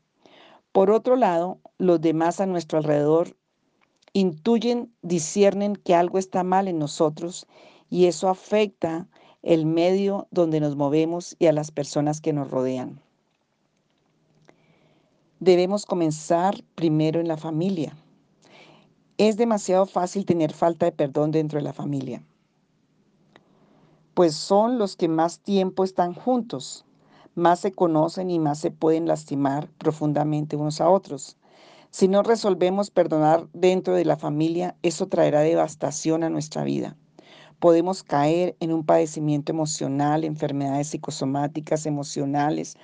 Por 0.72 0.92
otro 0.92 1.16
lado, 1.16 1.60
los 1.78 2.02
demás 2.02 2.40
a 2.40 2.46
nuestro 2.46 2.80
alrededor 2.80 3.38
intuyen, 4.14 4.92
disciernen 5.04 5.76
que 5.76 5.94
algo 5.94 6.18
está 6.18 6.44
mal 6.44 6.68
en 6.68 6.80
nosotros 6.80 7.46
y 7.90 8.06
eso 8.06 8.30
afecta 8.30 9.08
el 9.44 9.66
medio 9.66 10.28
donde 10.32 10.60
nos 10.60 10.76
movemos 10.76 11.36
y 11.40 11.46
a 11.46 11.54
las 11.54 11.72
personas 11.72 12.20
que 12.20 12.34
nos 12.34 12.50
rodean. 12.50 13.00
Debemos 15.40 15.86
comenzar 15.86 16.64
primero 16.74 17.20
en 17.20 17.28
la 17.28 17.38
familia. 17.38 17.96
Es 19.20 19.38
demasiado 19.38 19.86
fácil 19.86 20.26
tener 20.26 20.52
falta 20.52 20.88
de 20.88 20.92
perdón 20.92 21.32
dentro 21.32 21.60
de 21.60 21.64
la 21.64 21.74
familia, 21.74 22.24
pues 24.16 24.36
son 24.36 24.80
los 24.80 24.96
que 24.96 25.08
más 25.08 25.40
tiempo 25.40 25.84
están 25.84 26.14
juntos, 26.14 26.87
más 27.38 27.60
se 27.60 27.72
conocen 27.72 28.32
y 28.32 28.40
más 28.40 28.58
se 28.58 28.72
pueden 28.72 29.08
lastimar 29.08 29.70
profundamente 29.78 30.56
unos 30.56 30.82
a 30.82 30.90
otros. 30.90 31.38
Si 31.92 32.08
no 32.08 32.24
resolvemos 32.24 32.90
perdonar 32.90 33.48
dentro 33.54 33.94
de 33.94 34.06
la 34.06 34.18
familia, 34.18 34.76
eso 34.82 35.08
traerá 35.08 35.42
devastación 35.42 36.24
a 36.24 36.30
nuestra 36.30 36.64
vida. 36.64 36.98
Podemos 37.60 38.02
caer 38.02 38.56
en 38.60 38.74
un 38.74 38.84
padecimiento 38.84 39.52
emocional, 39.52 40.24
enfermedades 40.24 40.88
psicosomáticas, 40.88 41.86
emocionales, 41.86 42.76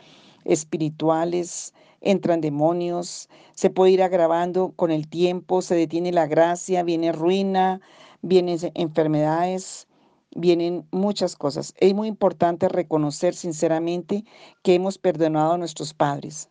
espirituales, 0.45 1.73
entran 2.01 2.39
demonios, 2.39 3.29
se 3.55 3.71
puede 3.71 3.91
ir 3.91 4.03
agravando 4.03 4.71
con 4.75 4.91
el 4.91 5.07
tiempo, 5.07 5.63
se 5.63 5.73
detiene 5.75 6.11
la 6.11 6.27
gracia, 6.27 6.83
viene 6.83 7.11
ruina, 7.11 7.81
vienen 8.21 8.59
enfermedades, 8.75 9.87
vienen 10.35 10.87
muchas 10.91 11.35
cosas. 11.35 11.73
Es 11.77 11.93
muy 11.93 12.07
importante 12.07 12.69
reconocer 12.69 13.33
sinceramente 13.35 14.23
que 14.61 14.75
hemos 14.75 14.97
perdonado 14.97 15.53
a 15.53 15.57
nuestros 15.57 15.93
padres. 15.93 16.49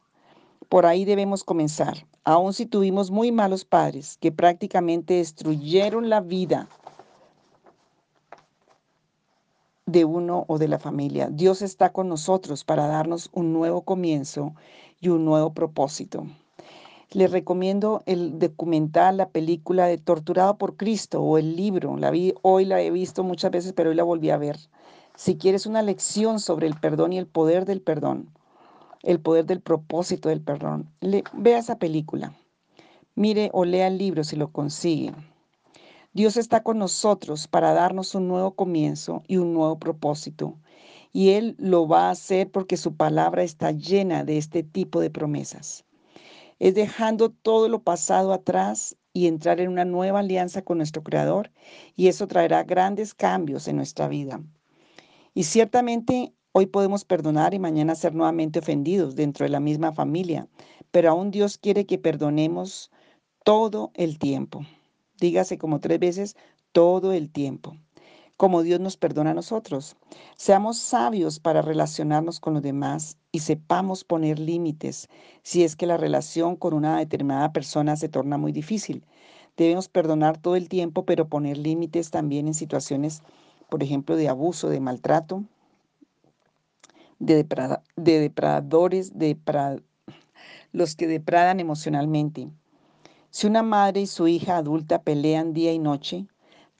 Por 0.69 0.87
ahí 0.87 1.05
debemos 1.05 1.45
comenzar. 1.45 2.07
Aun 2.25 2.53
si 2.53 2.67
tuvimos 2.67 3.11
muy 3.11 3.33
malos 3.33 3.65
padres 3.65 4.17
que 4.21 4.33
prácticamente 4.33 5.15
destruyeron 5.15 6.09
la 6.09 6.21
vida 6.21 6.69
de 9.87 10.05
uno 10.05 10.45
o 10.49 10.59
de 10.59 10.69
la 10.69 10.79
familia, 10.79 11.29
Dios 11.31 11.61
está 11.61 11.93
con 11.93 12.09
nosotros 12.09 12.65
para 12.65 12.87
darnos 12.87 13.29
un 13.33 13.53
nuevo 13.53 13.83
comienzo 13.83 14.55
y 15.01 15.09
un 15.09 15.25
nuevo 15.25 15.53
propósito. 15.53 16.27
Les 17.15 17.31
recomiendo 17.31 18.03
el 18.07 18.39
documental, 18.39 19.19
la 19.19 19.29
película 19.29 19.87
de 19.87 19.99
Torturado 19.99 20.57
por 20.57 20.77
Cristo 20.77 21.21
o 21.21 21.37
el 21.37 21.57
libro. 21.57 21.99
La 21.99 22.11
vi, 22.11 22.33
hoy 22.41 22.65
la 22.65 22.81
he 22.81 22.91
visto 22.91 23.23
muchas 23.23 23.51
veces, 23.51 23.75
pero 23.75 23.91
hoy 23.91 23.97
la 23.97 24.03
volví 24.03 24.31
a 24.31 24.39
ver. 24.39 24.59
Si 25.15 25.37
quieres 25.37 25.67
una 25.67 25.83
lección 25.83 26.41
sobre 26.41 26.67
el 26.67 26.75
perdón 26.81 27.13
y 27.13 27.19
el 27.19 27.27
poder 27.27 27.67
del 27.67 27.83
perdón, 27.83 28.31
el 29.03 29.21
poder 29.21 29.45
del 29.45 29.61
propósito 29.61 30.31
del 30.31 30.41
perdón. 30.41 30.89
Le, 31.01 31.23
vea 31.35 31.59
esa 31.59 31.77
película. 31.79 32.33
Mire 33.15 33.51
o 33.53 33.67
lea 33.67 33.89
el 33.89 33.99
libro 33.99 34.25
si 34.25 34.37
lo 34.37 34.51
consigue. 34.51 35.13
Dios 36.15 36.39
está 36.39 36.63
con 36.63 36.79
nosotros 36.79 37.47
para 37.47 37.75
darnos 37.75 38.15
un 38.15 38.27
nuevo 38.27 38.53
comienzo 38.53 39.23
y 39.29 39.37
un 39.37 39.53
nuevo 39.53 39.79
propósito. 39.79 40.57
Y 41.13 41.31
Él 41.31 41.57
lo 41.59 41.87
va 41.87 42.09
a 42.09 42.13
hacer 42.13 42.51
porque 42.51 42.79
su 42.79 42.97
palabra 42.97 43.43
está 43.43 43.71
llena 43.71 44.25
de 44.25 44.39
este 44.39 44.63
tipo 44.63 44.99
de 45.01 45.11
promesas. 45.11 45.85
Es 46.63 46.77
dejando 46.77 47.31
todo 47.31 47.69
lo 47.69 47.83
pasado 47.83 48.33
atrás 48.33 48.97
y 49.13 49.27
entrar 49.27 49.59
en 49.59 49.69
una 49.69 49.85
nueva 49.85 50.21
alianza 50.21 50.63
con 50.63 50.79
nuestro 50.79 51.03
Creador 51.03 51.51
y 51.97 52.07
eso 52.07 52.29
traerá 52.29 52.63
grandes 52.63 53.15
cambios 53.15 53.67
en 53.67 53.75
nuestra 53.75 54.07
vida. 54.07 54.41
Y 55.35 55.43
ciertamente 55.43 56.33
Hoy 56.55 56.67
podemos 56.67 57.07
perdonar 57.07 57.55
y 57.55 57.59
mañana 57.59 57.95
ser 57.95 58.15
nuevamente 58.15 58.59
ofendidos 58.59 59.17
dentro 59.17 59.45
de 59.45 59.49
la 59.49 59.59
misma 59.59 59.93
familia, 59.93 60.49
pero 60.91 61.11
aún 61.11 61.31
Dios 61.31 61.57
quiere 61.57 61.87
que 61.87 61.97
perdonemos 61.97 62.91
todo 63.43 63.91
el 63.95 64.19
tiempo. 64.19 64.61
Dígase 65.19 65.57
como 65.57 65.81
tres 65.81 65.99
veces, 65.99 66.37
todo 66.73 67.15
el 67.15 67.33
tiempo, 67.33 67.79
como 68.37 68.63
Dios 68.63 68.81
nos 68.81 68.99
perdona 68.99 69.31
a 69.31 69.35
nosotros. 69.35 69.97
Seamos 70.37 70.77
sabios 70.77 71.41
para 71.41 71.63
relacionarnos 71.63 72.39
con 72.39 72.53
los 72.53 72.63
demás 72.63 73.17
y 73.33 73.41
sepamos 73.41 74.05
poner 74.05 74.39
límites 74.39 75.09
si 75.43 75.65
es 75.65 75.75
que 75.75 75.87
la 75.87 75.97
relación 75.97 76.55
con 76.55 76.75
una 76.75 76.99
determinada 76.99 77.53
persona 77.53 77.97
se 77.97 78.11
torna 78.11 78.37
muy 78.37 78.53
difícil. 78.53 79.05
Debemos 79.57 79.89
perdonar 79.89 80.39
todo 80.39 80.55
el 80.55 80.69
tiempo, 80.69 81.05
pero 81.05 81.29
poner 81.29 81.57
límites 81.57 82.11
también 82.11 82.47
en 82.47 82.55
situaciones, 82.55 83.23
por 83.71 83.83
ejemplo, 83.83 84.17
de 84.17 84.29
abuso, 84.29 84.69
de 84.69 84.81
maltrato, 84.81 85.45
de, 87.19 87.47
depredadores, 87.97 89.19
de 89.19 89.39
los 90.73 90.95
que 90.95 91.07
depradan 91.07 91.61
emocionalmente. 91.61 92.51
Si 93.31 93.47
una 93.47 93.63
madre 93.63 94.03
y 94.03 94.07
su 94.07 94.29
hija 94.29 94.59
adulta 94.59 95.03
pelean 95.03 95.55
día 95.55 95.73
y 95.73 95.79
noche, 95.79 96.27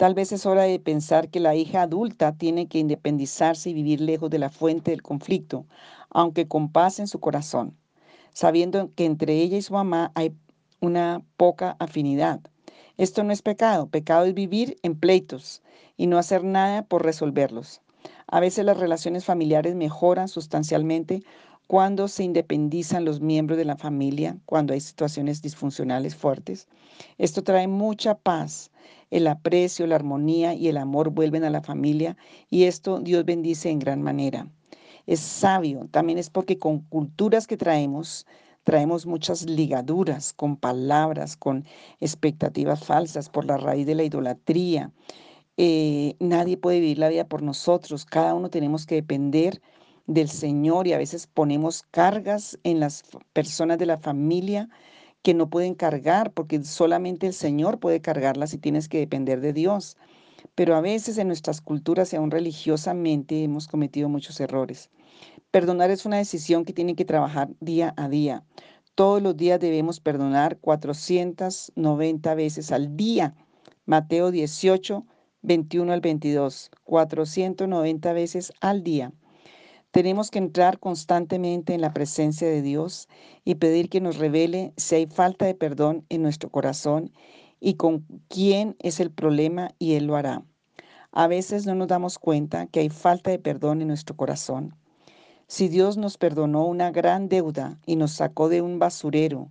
tal 0.03 0.15
vez 0.15 0.33
es 0.33 0.47
hora 0.47 0.65
de 0.65 0.81
pensar 0.81 1.29
que 1.29 1.39
la 1.39 1.55
hija 1.55 1.83
adulta 1.83 2.33
tiene 2.33 2.67
que 2.67 2.81
independizarse 2.81 3.71
y 3.71 3.73
vivir 3.73 4.01
lejos 4.01 4.31
de 4.31 4.41
la 4.41 4.51
fuente 4.51 4.91
del 4.91 5.01
conflicto, 5.01 5.65
aunque 6.11 6.49
con 6.49 6.73
en 6.99 7.07
su 7.07 7.21
corazón, 7.21 7.77
sabiendo 8.33 8.91
que 8.97 9.05
entre 9.05 9.35
ella 9.35 9.59
y 9.59 9.63
su 9.63 9.75
mamá 9.75 10.11
hay 10.17 10.35
una 10.81 11.23
poca 11.37 11.77
afinidad. 11.79 12.41
Esto 12.97 13.23
no 13.23 13.33
es 13.33 13.43
pecado, 13.43 13.87
pecado 13.87 14.25
es 14.25 14.35
vivir 14.35 14.77
en 14.83 14.99
pleitos 14.99 15.63
y 15.97 16.09
no 16.09 16.19
hacer 16.19 16.43
nada 16.43 16.83
por 16.83 17.05
resolverlos. 17.05 17.81
A 18.27 18.41
veces 18.41 18.65
las 18.65 18.79
relaciones 18.79 19.25
familiares 19.25 19.77
mejoran 19.77 20.27
sustancialmente 20.27 21.23
cuando 21.73 22.07
se 22.07 22.23
independizan 22.23 23.07
los 23.07 23.23
miembros 23.23 23.57
de 23.57 23.65
la 23.65 23.79
familia, 23.79 24.37
cuando 24.45 24.75
hay 24.75 24.81
situaciones 24.81 25.41
disfuncionales 25.41 26.15
fuertes. 26.15 26.69
Esto 27.17 27.43
trae 27.43 27.67
mucha 27.67 28.15
paz. 28.15 28.71
El 29.11 29.27
aprecio, 29.27 29.87
la 29.87 29.95
armonía 29.95 30.53
y 30.53 30.69
el 30.69 30.77
amor 30.77 31.09
vuelven 31.09 31.45
a 31.45 31.49
la 31.49 31.63
familia 31.63 32.15
y 32.51 32.65
esto 32.65 33.01
Dios 33.01 33.25
bendice 33.25 33.71
en 33.71 33.79
gran 33.79 34.03
manera. 34.03 34.49
Es 35.07 35.21
sabio, 35.21 35.89
también 35.91 36.19
es 36.19 36.29
porque 36.29 36.59
con 36.59 36.81
culturas 36.81 37.47
que 37.47 37.57
traemos, 37.57 38.27
traemos 38.65 39.07
muchas 39.07 39.49
ligaduras 39.49 40.35
con 40.35 40.59
palabras, 40.59 41.39
con 41.39 41.65
expectativas 42.01 42.85
falsas 42.85 43.31
por 43.31 43.47
la 43.47 43.57
raíz 43.57 43.87
de 43.87 43.95
la 43.95 44.05
idolatría, 44.05 44.93
eh, 45.57 46.17
nadie 46.19 46.59
puede 46.59 46.81
vivir 46.81 46.99
la 46.99 47.09
vida 47.09 47.25
por 47.25 47.41
nosotros, 47.41 48.05
cada 48.05 48.35
uno 48.35 48.51
tenemos 48.51 48.85
que 48.85 48.97
depender 48.97 49.63
del 50.07 50.29
Señor 50.29 50.87
y 50.87 50.93
a 50.93 50.99
veces 50.99 51.27
ponemos 51.27 51.85
cargas 51.91 52.59
en 52.65 52.81
las 52.81 53.03
personas 53.33 53.79
de 53.79 53.87
la 53.87 53.99
familia 53.99 54.69
que 55.23 55.35
no 55.35 55.49
pueden 55.49 55.75
cargar 55.75 56.33
porque 56.33 56.63
solamente 56.65 57.27
el 57.27 57.33
Señor 57.33 57.79
puede 57.79 58.01
cargarlas 58.01 58.55
y 58.55 58.59
tienes 58.59 58.89
que 58.89 58.99
depender 58.99 59.41
de 59.41 59.53
Dios. 59.53 59.97
Pero 60.55 60.75
a 60.75 60.81
veces 60.81 61.19
en 61.19 61.29
nuestras 61.29 61.61
culturas 61.61 62.13
y 62.13 62.17
aún 62.17 62.31
religiosamente 62.31 63.45
hemos 63.45 63.69
cometido 63.69 64.09
muchos 64.09 64.41
errores. 64.41 64.91
Perdonar 65.51 65.91
es 65.91 66.05
una 66.05 66.17
decisión 66.17 66.65
que 66.65 66.73
tiene 66.73 66.97
que 66.97 67.05
trabajar 67.05 67.51
día 67.61 67.95
a 67.97 68.09
día. 68.09 68.45
Todos 68.95 69.23
los 69.23 69.37
días 69.37 69.61
debemos 69.61 70.01
perdonar 70.01 70.59
490 70.59 72.35
veces 72.35 72.73
al 72.73 72.97
día. 72.97 73.35
Mateo 73.87 74.31
18, 74.31 75.07
21 75.43 75.93
al 75.93 76.01
22, 76.01 76.71
490 76.85 78.13
veces 78.13 78.53
al 78.61 78.83
día. 78.83 79.13
Tenemos 79.93 80.31
que 80.31 80.39
entrar 80.39 80.79
constantemente 80.79 81.75
en 81.75 81.83
la 81.83 81.93
presencia 81.93 82.49
de 82.49 82.63
Dios 82.63 83.09
y 83.45 83.57
pedir 83.57 83.91
que 83.91 84.01
nos 84.01 84.17
revele 84.17 84.73
si 84.79 84.95
hay 84.95 85.07
falta 85.07 85.45
de 85.45 85.55
perdón 85.55 86.07
en 86.09 86.23
nuestro 86.23 86.49
corazón 86.49 87.13
y 87.61 87.75
con 87.75 88.07
quién 88.29 88.75
es 88.79 89.01
el 89.01 89.11
problema 89.11 89.73
y 89.79 89.93
Él 89.93 90.07
lo 90.07 90.17
hará. 90.17 90.45
A 91.11 91.27
veces 91.27 91.67
no 91.67 91.75
nos 91.75 91.89
damos 91.89 92.19
cuenta 92.19 92.67
que 92.69 92.81
hay 92.81 92.89
falta 92.89 93.31
de 93.31 93.39
perdón 93.39 93.83
en 93.83 93.89
nuestro 93.89 94.17
corazón. 94.17 94.75
Si 95.47 95.69
Dios 95.69 95.99
nos 95.99 96.17
perdonó 96.17 96.65
una 96.65 96.91
gran 96.91 97.29
deuda 97.29 97.79
y 97.85 97.97
nos 97.97 98.13
sacó 98.13 98.49
de 98.49 98.63
un 98.63 98.79
basurero, 98.79 99.51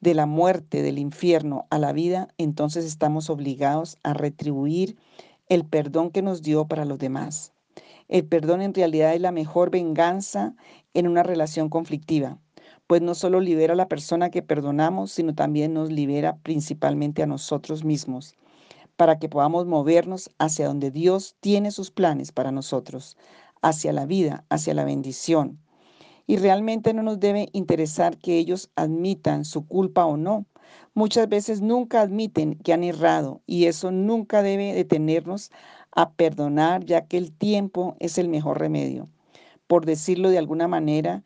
de 0.00 0.12
la 0.12 0.26
muerte, 0.26 0.82
del 0.82 0.98
infierno 0.98 1.66
a 1.70 1.78
la 1.78 1.94
vida, 1.94 2.28
entonces 2.36 2.84
estamos 2.84 3.30
obligados 3.30 3.96
a 4.02 4.12
retribuir 4.12 4.98
el 5.48 5.64
perdón 5.64 6.10
que 6.10 6.20
nos 6.20 6.42
dio 6.42 6.66
para 6.66 6.84
los 6.84 6.98
demás. 6.98 7.54
El 8.08 8.26
perdón 8.26 8.62
en 8.62 8.72
realidad 8.72 9.14
es 9.14 9.20
la 9.20 9.32
mejor 9.32 9.70
venganza 9.70 10.54
en 10.94 11.06
una 11.06 11.22
relación 11.22 11.68
conflictiva, 11.68 12.38
pues 12.86 13.02
no 13.02 13.14
solo 13.14 13.38
libera 13.38 13.74
a 13.74 13.76
la 13.76 13.88
persona 13.88 14.30
que 14.30 14.42
perdonamos, 14.42 15.12
sino 15.12 15.34
también 15.34 15.74
nos 15.74 15.92
libera 15.92 16.38
principalmente 16.38 17.22
a 17.22 17.26
nosotros 17.26 17.84
mismos, 17.84 18.34
para 18.96 19.18
que 19.18 19.28
podamos 19.28 19.66
movernos 19.66 20.30
hacia 20.38 20.66
donde 20.66 20.90
Dios 20.90 21.36
tiene 21.40 21.70
sus 21.70 21.90
planes 21.90 22.32
para 22.32 22.50
nosotros, 22.50 23.18
hacia 23.60 23.92
la 23.92 24.06
vida, 24.06 24.44
hacia 24.48 24.72
la 24.72 24.84
bendición. 24.84 25.58
Y 26.26 26.38
realmente 26.38 26.94
no 26.94 27.02
nos 27.02 27.20
debe 27.20 27.48
interesar 27.52 28.16
que 28.16 28.38
ellos 28.38 28.70
admitan 28.74 29.44
su 29.44 29.66
culpa 29.66 30.06
o 30.06 30.16
no. 30.16 30.46
Muchas 30.94 31.28
veces 31.28 31.60
nunca 31.60 32.00
admiten 32.00 32.58
que 32.58 32.72
han 32.72 32.84
errado 32.84 33.42
y 33.46 33.66
eso 33.66 33.90
nunca 33.90 34.42
debe 34.42 34.74
detenernos 34.74 35.50
a 35.98 36.12
perdonar, 36.12 36.84
ya 36.84 37.06
que 37.08 37.18
el 37.18 37.32
tiempo 37.32 37.96
es 37.98 38.18
el 38.18 38.28
mejor 38.28 38.60
remedio. 38.60 39.08
Por 39.66 39.84
decirlo 39.84 40.30
de 40.30 40.38
alguna 40.38 40.68
manera, 40.68 41.24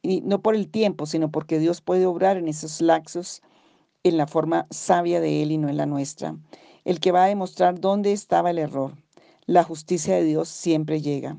y 0.00 0.22
no 0.22 0.40
por 0.40 0.54
el 0.54 0.70
tiempo, 0.70 1.04
sino 1.04 1.30
porque 1.30 1.58
Dios 1.58 1.82
puede 1.82 2.06
obrar 2.06 2.38
en 2.38 2.48
esos 2.48 2.80
laxos 2.80 3.42
en 4.02 4.16
la 4.16 4.26
forma 4.26 4.66
sabia 4.70 5.20
de 5.20 5.42
Él 5.42 5.52
y 5.52 5.58
no 5.58 5.68
en 5.68 5.76
la 5.76 5.84
nuestra. 5.84 6.38
El 6.86 7.00
que 7.00 7.12
va 7.12 7.24
a 7.24 7.28
demostrar 7.28 7.78
dónde 7.80 8.12
estaba 8.12 8.48
el 8.48 8.56
error. 8.56 8.94
La 9.44 9.62
justicia 9.62 10.14
de 10.14 10.24
Dios 10.24 10.48
siempre 10.48 11.02
llega. 11.02 11.36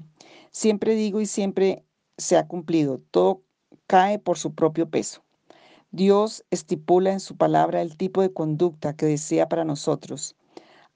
Siempre 0.52 0.94
digo 0.94 1.22
y 1.22 1.26
siempre 1.26 1.84
se 2.20 2.38
ha 2.38 2.48
cumplido. 2.48 3.02
Todo 3.10 3.42
cae 3.88 4.20
por 4.20 4.38
su 4.38 4.54
propio 4.54 4.92
peso. 4.92 5.24
Dios 5.90 6.46
estipula 6.52 7.14
en 7.14 7.20
su 7.20 7.36
palabra 7.36 7.82
el 7.82 7.98
tipo 7.98 8.22
de 8.22 8.32
conducta 8.32 8.96
que 8.96 9.08
desea 9.08 9.50
para 9.50 9.66
nosotros. 9.66 10.36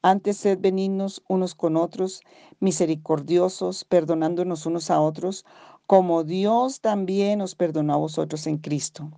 Antes 0.02 0.38
sed 0.38 0.60
benignos 0.62 1.22
unos 1.28 1.56
con 1.56 1.76
otros, 1.76 2.22
misericordiosos, 2.62 3.84
perdonándonos 3.84 4.66
unos 4.66 4.90
a 4.92 5.02
otros, 5.02 5.46
como 5.88 6.24
Dios 6.24 6.80
también 6.80 7.42
os 7.42 7.54
perdonó 7.56 7.96
a 7.96 7.98
vosotros 7.98 8.48
en 8.48 8.60
Cristo. 8.60 9.12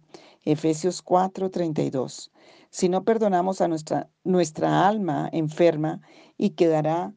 Efesios 0.43 1.03
4:32. 1.03 2.31
Si 2.71 2.89
no 2.89 3.03
perdonamos 3.03 3.61
a 3.61 3.67
nuestra, 3.67 4.09
nuestra 4.23 4.87
alma 4.87 5.29
enferma 5.31 6.01
y 6.35 6.51
quedará 6.51 7.13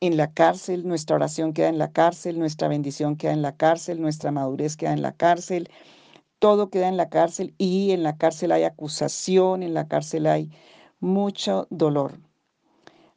en 0.00 0.18
la 0.18 0.34
cárcel, 0.34 0.86
nuestra 0.86 1.16
oración 1.16 1.54
queda 1.54 1.68
en 1.68 1.78
la 1.78 1.92
cárcel, 1.92 2.38
nuestra 2.38 2.68
bendición 2.68 3.16
queda 3.16 3.32
en 3.32 3.40
la 3.40 3.56
cárcel, 3.56 4.02
nuestra 4.02 4.32
madurez 4.32 4.76
queda 4.76 4.92
en 4.92 5.00
la 5.00 5.12
cárcel, 5.12 5.70
todo 6.38 6.68
queda 6.68 6.88
en 6.88 6.98
la 6.98 7.08
cárcel 7.08 7.54
y 7.56 7.92
en 7.92 8.02
la 8.02 8.18
cárcel 8.18 8.52
hay 8.52 8.64
acusación, 8.64 9.62
en 9.62 9.72
la 9.72 9.88
cárcel 9.88 10.26
hay 10.26 10.50
mucho 11.00 11.66
dolor. 11.70 12.27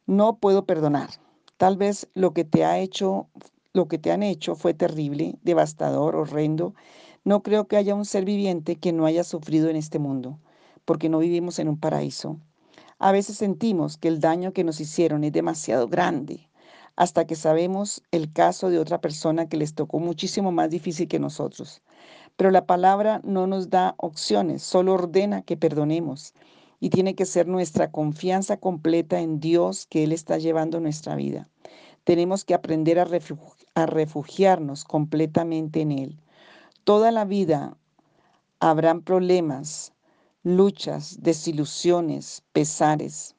No 0.06 0.38
puedo 0.38 0.66
perdonar. 0.66 1.10
Tal 1.58 1.76
vez 1.76 2.08
lo 2.14 2.32
que 2.34 2.44
te 2.44 2.64
ha 2.64 2.80
hecho, 2.80 3.28
lo 3.72 3.86
que 3.86 3.98
te 3.98 4.10
han 4.10 4.24
hecho 4.24 4.56
fue 4.56 4.74
terrible, 4.74 5.36
devastador, 5.44 6.16
horrendo. 6.16 6.74
No 7.24 7.44
creo 7.44 7.68
que 7.68 7.76
haya 7.76 7.94
un 7.94 8.04
ser 8.04 8.24
viviente 8.24 8.74
que 8.74 8.92
no 8.92 9.06
haya 9.06 9.22
sufrido 9.22 9.68
en 9.68 9.76
este 9.76 10.00
mundo, 10.00 10.40
porque 10.84 11.08
no 11.08 11.20
vivimos 11.20 11.60
en 11.60 11.68
un 11.68 11.78
paraíso. 11.78 12.36
A 12.98 13.12
veces 13.12 13.36
sentimos 13.36 13.96
que 13.96 14.08
el 14.08 14.18
daño 14.18 14.52
que 14.52 14.64
nos 14.64 14.80
hicieron 14.80 15.22
es 15.22 15.32
demasiado 15.32 15.86
grande, 15.86 16.50
hasta 16.96 17.24
que 17.24 17.36
sabemos 17.36 18.02
el 18.10 18.32
caso 18.32 18.70
de 18.70 18.80
otra 18.80 19.00
persona 19.00 19.48
que 19.48 19.56
les 19.56 19.74
tocó 19.74 20.00
muchísimo 20.00 20.50
más 20.50 20.70
difícil 20.70 21.06
que 21.06 21.20
nosotros. 21.20 21.80
Pero 22.36 22.50
la 22.50 22.66
palabra 22.66 23.20
no 23.22 23.46
nos 23.46 23.70
da 23.70 23.94
opciones, 23.98 24.64
solo 24.64 24.94
ordena 24.94 25.42
que 25.42 25.56
perdonemos 25.56 26.34
y 26.82 26.90
tiene 26.90 27.14
que 27.14 27.26
ser 27.26 27.46
nuestra 27.46 27.92
confianza 27.92 28.56
completa 28.56 29.20
en 29.20 29.38
Dios 29.38 29.86
que 29.86 30.02
Él 30.02 30.10
está 30.10 30.38
llevando 30.38 30.80
nuestra 30.80 31.14
vida. 31.14 31.48
Tenemos 32.02 32.44
que 32.44 32.54
aprender 32.54 32.98
a, 32.98 33.86
refugiarnos 33.86 34.84
completamente 34.84 35.80
en 35.82 35.92
Él. 35.92 36.18
Toda 36.82 37.12
la 37.12 37.24
vida 37.24 37.76
habrán 38.58 39.02
problemas, 39.02 39.92
luchas, 40.42 41.18
desilusiones, 41.20 42.42
pesares. 42.52 43.36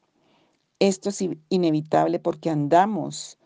Esto 0.78 1.10
es 1.10 1.22
inevitable 1.50 2.20
porque 2.20 2.48
andamos 2.48 3.36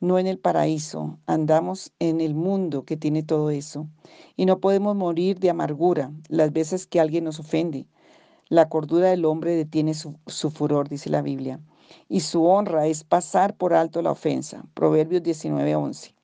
no 0.00 0.18
en 0.18 0.26
el 0.26 0.38
paraíso, 0.38 1.18
andamos 1.24 1.94
en 1.98 2.20
el 2.20 2.34
mundo 2.34 2.84
que 2.84 2.98
tiene 2.98 3.22
todo 3.22 3.48
eso. 3.48 3.88
Y 4.36 4.44
no 4.44 4.60
podemos 4.60 4.94
morir 4.94 5.38
de 5.38 5.48
amargura 5.48 6.12
las 6.28 6.52
veces 6.52 6.86
que 6.86 7.00
alguien 7.00 7.24
nos 7.24 7.40
ofende, 7.40 7.86
la 8.48 8.68
cordura 8.68 9.08
del 9.08 9.24
hombre 9.24 9.56
detiene 9.56 9.94
su, 9.94 10.16
furor, 10.50 10.88
dice 10.88 11.10
la 11.10 11.22
Biblia, 11.22 11.60
y 12.08 12.20
su 12.20 12.44
honra 12.44 12.86
es 12.86 13.04
pasar 13.04 13.56
por 13.56 13.74
alto 13.74 14.02
la 14.02 14.12
ofensa. 14.12 14.64
Proverbios 14.74 15.22
19:11. 15.22 16.14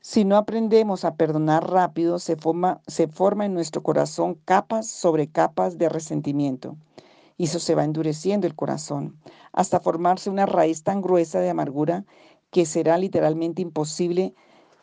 Si 0.00 0.24
no 0.24 0.36
aprendemos 0.36 1.04
a 1.04 1.16
perdonar 1.16 1.70
rápido, 1.70 2.18
se 2.18 2.36
forma, 2.36 2.80
se 2.86 3.08
forma 3.08 3.46
en 3.46 3.54
nuestro 3.54 3.82
corazón 3.82 4.38
capas 4.44 4.86
sobre 4.86 5.28
capas 5.28 5.76
de 5.76 5.88
resentimiento. 5.88 6.76
Y 7.36 7.44
eso 7.44 7.58
se 7.58 7.74
va 7.74 7.84
endureciendo 7.84 8.46
el 8.46 8.54
corazón, 8.54 9.16
hasta 9.52 9.80
formarse 9.80 10.28
una 10.30 10.46
raíz 10.46 10.82
tan 10.82 11.00
gruesa 11.00 11.40
de 11.40 11.50
amargura 11.50 12.04
que 12.50 12.66
será 12.66 12.98
literalmente 12.98 13.62
imposible 13.62 14.34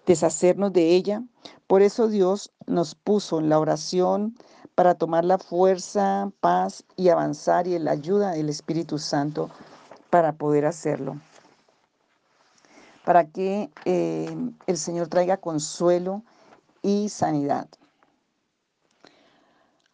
deshacernos 0.06 0.74
de 0.74 0.96
ella. 0.96 1.24
Por 1.68 1.82
eso 1.82 2.08
Dios 2.08 2.52
nos 2.68 2.96
puso 2.96 3.40
en 3.40 3.50
la 3.50 3.60
oración 3.60 4.36
para 4.76 4.96
tomar 4.96 5.24
la 5.26 5.38
fuerza, 5.38 6.32
paz 6.42 6.84
y 6.96 7.10
avanzar 7.10 7.68
y 7.68 7.80
la 7.80 7.92
ayuda 7.92 8.32
del 8.32 8.50
Espíritu 8.50 9.00
Santo 9.00 9.50
para 10.10 10.34
poder 10.34 10.66
hacerlo. 10.66 11.18
Para 13.06 13.26
que 13.26 13.70
eh, 13.86 14.36
el 14.68 14.78
Señor 14.78 15.08
traiga 15.08 15.38
consuelo 15.38 16.24
y 16.82 17.10
sanidad. 17.10 17.68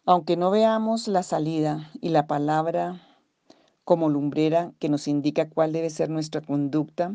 Aunque 0.04 0.36
no 0.36 0.50
veamos 0.50 1.06
la 1.06 1.22
salida 1.22 1.90
y 2.00 2.08
la 2.08 2.26
palabra 2.26 3.00
como 3.84 4.08
lumbrera 4.08 4.72
que 4.78 4.88
nos 4.88 5.06
indica 5.06 5.48
cuál 5.48 5.72
debe 5.72 5.90
ser 5.90 6.10
nuestra 6.10 6.40
conducta 6.40 7.14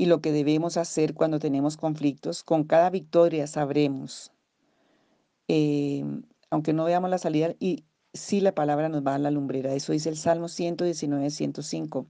y 0.00 0.06
lo 0.06 0.22
que 0.22 0.32
debemos 0.32 0.78
hacer 0.78 1.12
cuando 1.12 1.38
tenemos 1.38 1.76
conflictos, 1.76 2.42
con 2.42 2.64
cada 2.64 2.88
victoria 2.88 3.46
sabremos 3.46 4.32
eh, 5.52 6.04
aunque 6.48 6.72
no 6.72 6.84
veamos 6.84 7.10
la 7.10 7.18
salida, 7.18 7.54
y 7.58 7.84
sí 8.14 8.40
la 8.40 8.54
palabra 8.54 8.88
nos 8.88 9.04
va 9.04 9.16
a 9.16 9.18
la 9.18 9.30
lumbrera. 9.30 9.74
Eso 9.74 9.92
dice 9.92 10.08
el 10.08 10.16
Salmo 10.16 10.48
119, 10.48 11.28
105. 11.28 12.06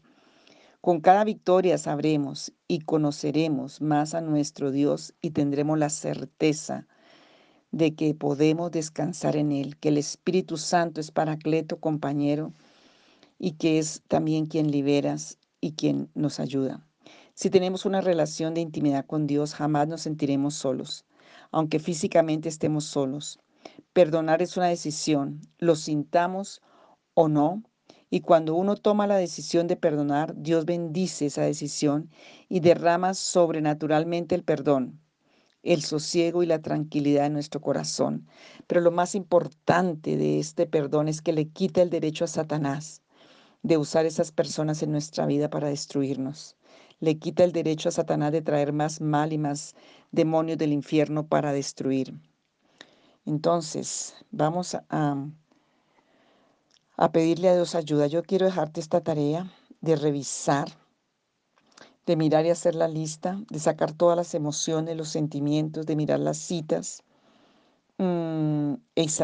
Con 0.83 1.01
cada 1.01 1.25
victoria 1.25 1.79
sabremos 1.79 2.53
y 2.69 2.81
conoceremos 2.81 3.81
más 3.81 4.15
a 4.15 4.21
nuestro 4.21 4.71
Dios 4.71 5.15
y 5.21 5.31
tendremos 5.31 5.79
la 5.79 5.89
certeza 5.89 6.87
de 7.73 7.95
que 7.95 8.15
podemos 8.15 8.71
descansar 8.71 9.37
en 9.37 9.53
Él, 9.53 9.79
que 9.79 9.89
el 9.89 9.99
Espíritu 9.99 10.59
Santo 10.59 11.01
es 11.01 11.11
paracleto, 11.11 11.81
compañero, 11.81 12.53
y 13.39 13.53
que 13.53 13.79
es 13.79 14.03
también 14.07 14.47
quien 14.47 14.71
liberas 14.71 15.39
y 15.61 15.73
quien 15.73 16.11
nos 16.15 16.41
ayuda. 16.41 16.87
Si 17.41 17.49
tenemos 17.49 17.87
una 17.87 18.03
relación 18.03 18.53
de 18.53 18.61
intimidad 18.61 19.07
con 19.07 19.27
Dios, 19.27 19.55
jamás 19.55 19.89
nos 19.89 20.03
sentiremos 20.03 20.53
solos, 20.53 21.07
aunque 21.51 21.79
físicamente 21.79 22.51
estemos 22.51 22.85
solos. 22.85 23.39
Perdonar 23.95 24.43
es 24.43 24.59
una 24.59 24.67
decisión, 24.67 25.41
lo 25.57 25.75
sintamos 25.75 26.61
o 27.15 27.29
no. 27.29 27.63
Y 28.11 28.21
cuando 28.21 28.55
uno 28.55 28.77
toma 28.77 29.07
la 29.07 29.17
decisión 29.17 29.69
de 29.69 29.77
perdonar, 29.77 30.35
Dios 30.37 30.67
bendice 30.67 31.25
esa 31.25 31.41
decisión 31.41 32.11
y 32.51 32.61
derrama 32.61 33.15
sobrenaturalmente 33.15 34.35
el 34.35 34.45
perdón, 34.45 35.01
el 35.63 35.81
sosiego 35.81 36.43
y 36.43 36.47
la 36.47 36.61
tranquilidad 36.61 37.25
en 37.25 37.33
nuestro 37.33 37.63
corazón. 37.63 38.29
Pero 38.67 38.83
lo 38.83 38.91
más 38.91 39.15
importante 39.15 40.19
de 40.19 40.41
este 40.41 40.67
perdón 40.67 41.09
es 41.09 41.23
que 41.23 41.33
le 41.33 41.49
quita 41.49 41.81
el 41.81 41.89
derecho 41.89 42.27
a 42.27 42.29
Satanás 42.29 43.01
de 43.63 43.79
usar 43.79 44.05
esas 44.05 44.31
personas 44.31 44.83
en 44.83 44.93
nuestra 44.93 45.25
vida 45.25 45.49
para 45.49 45.69
destruirnos. 45.69 46.59
Le 47.01 47.19
quita 47.19 47.45
el 47.45 47.53
derecho 47.53 47.89
a 47.89 47.93
Satanás 47.93 48.33
de 48.33 48.43
traer 48.43 48.73
más 48.73 49.01
mal 49.01 49.33
y 49.33 49.39
más 49.39 49.75
demonios 50.13 50.59
del 50.59 50.73
infierno 50.73 51.27
para 51.27 51.53
destruir. 51.53 52.15
Entonces, 53.27 54.15
vamos 54.31 54.75
a, 54.75 55.17
a 56.97 57.13
pedirle 57.13 57.49
a 57.49 57.55
Dios 57.55 57.75
ayuda. 57.75 58.07
Yo 58.07 58.23
quiero 58.23 58.47
dejarte 58.47 58.81
esta 58.81 59.01
tarea 59.01 59.51
de 59.81 59.97
revisar, 59.97 60.69
de 62.07 62.17
mirar 62.17 62.45
y 62.45 62.51
hacer 62.51 62.75
la 62.75 62.89
lista, 62.89 63.41
de 63.51 63.59
sacar 63.59 63.93
todas 63.93 64.17
las 64.17 64.35
emociones, 64.35 64.97
los 64.97 65.09
sentimientos, 65.09 65.87
de 65.87 65.97
mirar 65.97 66.21
las 66.21 66.39
citas, 66.39 67.03
Mm, 68.03 68.77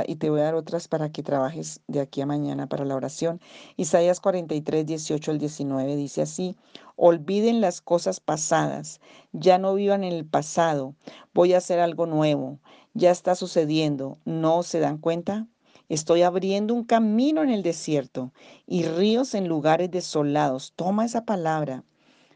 y 0.07 0.17
te 0.17 0.29
voy 0.29 0.41
a 0.41 0.45
dar 0.45 0.55
otras 0.55 0.87
para 0.87 1.11
que 1.11 1.23
trabajes 1.23 1.81
de 1.87 2.01
aquí 2.01 2.21
a 2.21 2.27
mañana 2.27 2.67
para 2.67 2.85
la 2.85 2.95
oración. 2.95 3.41
Isaías 3.79 4.21
43, 4.21 4.85
18 4.85 5.31
al 5.31 5.39
19 5.39 5.97
dice 5.97 6.21
así, 6.21 6.57
olviden 6.95 7.63
las 7.63 7.81
cosas 7.81 8.21
pasadas, 8.21 9.01
ya 9.33 9.57
no 9.57 9.73
vivan 9.73 10.05
en 10.05 10.13
el 10.13 10.27
pasado, 10.27 10.95
voy 11.33 11.55
a 11.55 11.59
hacer 11.59 11.81
algo 11.81 12.05
nuevo, 12.05 12.59
ya 12.93 13.11
está 13.11 13.35
sucediendo, 13.35 14.19
¿no 14.27 14.63
se 14.63 14.79
dan 14.79 14.99
cuenta? 14.99 15.47
Estoy 15.89 16.21
abriendo 16.21 16.75
un 16.75 16.85
camino 16.85 17.43
en 17.43 17.49
el 17.49 17.63
desierto 17.63 18.35
y 18.67 18.83
ríos 18.83 19.35
en 19.35 19.49
lugares 19.49 19.91
desolados. 19.91 20.75
Toma 20.77 21.07
esa 21.07 21.25
palabra 21.25 21.83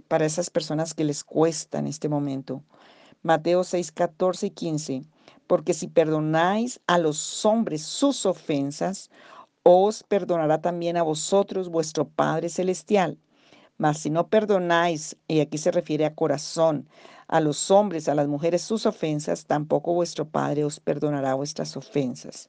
para 0.09 0.24
esas 0.24 0.48
personas 0.48 0.94
que 0.94 1.05
les 1.05 1.22
cuesta 1.22 1.81
en 1.81 1.87
este 1.87 2.09
momento. 2.09 2.62
Mateo 3.22 3.62
6, 3.62 3.92
14 3.92 4.46
y 4.46 4.50
15 4.53 5.03
porque 5.50 5.74
si 5.74 5.88
perdonáis 5.88 6.80
a 6.86 6.96
los 6.96 7.44
hombres 7.44 7.82
sus 7.82 8.24
ofensas, 8.24 9.10
os 9.64 10.04
perdonará 10.04 10.60
también 10.60 10.96
a 10.96 11.02
vosotros 11.02 11.68
vuestro 11.68 12.08
Padre 12.08 12.48
Celestial. 12.48 13.18
Mas 13.76 13.98
si 13.98 14.10
no 14.10 14.28
perdonáis, 14.28 15.16
y 15.26 15.40
aquí 15.40 15.58
se 15.58 15.72
refiere 15.72 16.04
a 16.04 16.14
corazón, 16.14 16.88
a 17.26 17.40
los 17.40 17.68
hombres, 17.72 18.08
a 18.08 18.14
las 18.14 18.28
mujeres 18.28 18.62
sus 18.62 18.86
ofensas, 18.86 19.44
tampoco 19.44 19.92
vuestro 19.92 20.24
Padre 20.24 20.64
os 20.64 20.78
perdonará 20.78 21.34
vuestras 21.34 21.76
ofensas. 21.76 22.48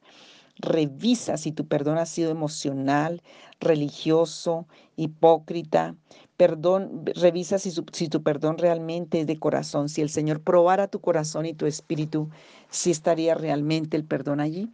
Revisa 0.58 1.38
si 1.38 1.52
tu 1.52 1.68
perdón 1.68 1.98
ha 1.98 2.06
sido 2.06 2.32
emocional, 2.32 3.22
religioso, 3.60 4.68
hipócrita. 4.96 5.96
Perdón, 6.38 7.06
revisa 7.16 7.60
si, 7.60 7.72
tu 8.10 8.24
perdón 8.24 8.58
realmente 8.58 9.22
es 9.22 9.28
de 9.28 9.40
corazón. 9.40 9.90
Si 9.90 10.02
el 10.02 10.10
Señor 10.10 10.42
probara 10.42 10.88
tu 10.88 11.00
corazón 11.02 11.46
y 11.46 11.54
tu 11.54 11.66
espíritu, 11.66 12.30
si 12.70 12.92
estaría 12.92 13.36
realmente 13.36 13.98
el 13.98 14.06
perdón 14.06 14.40
allí. 14.40 14.72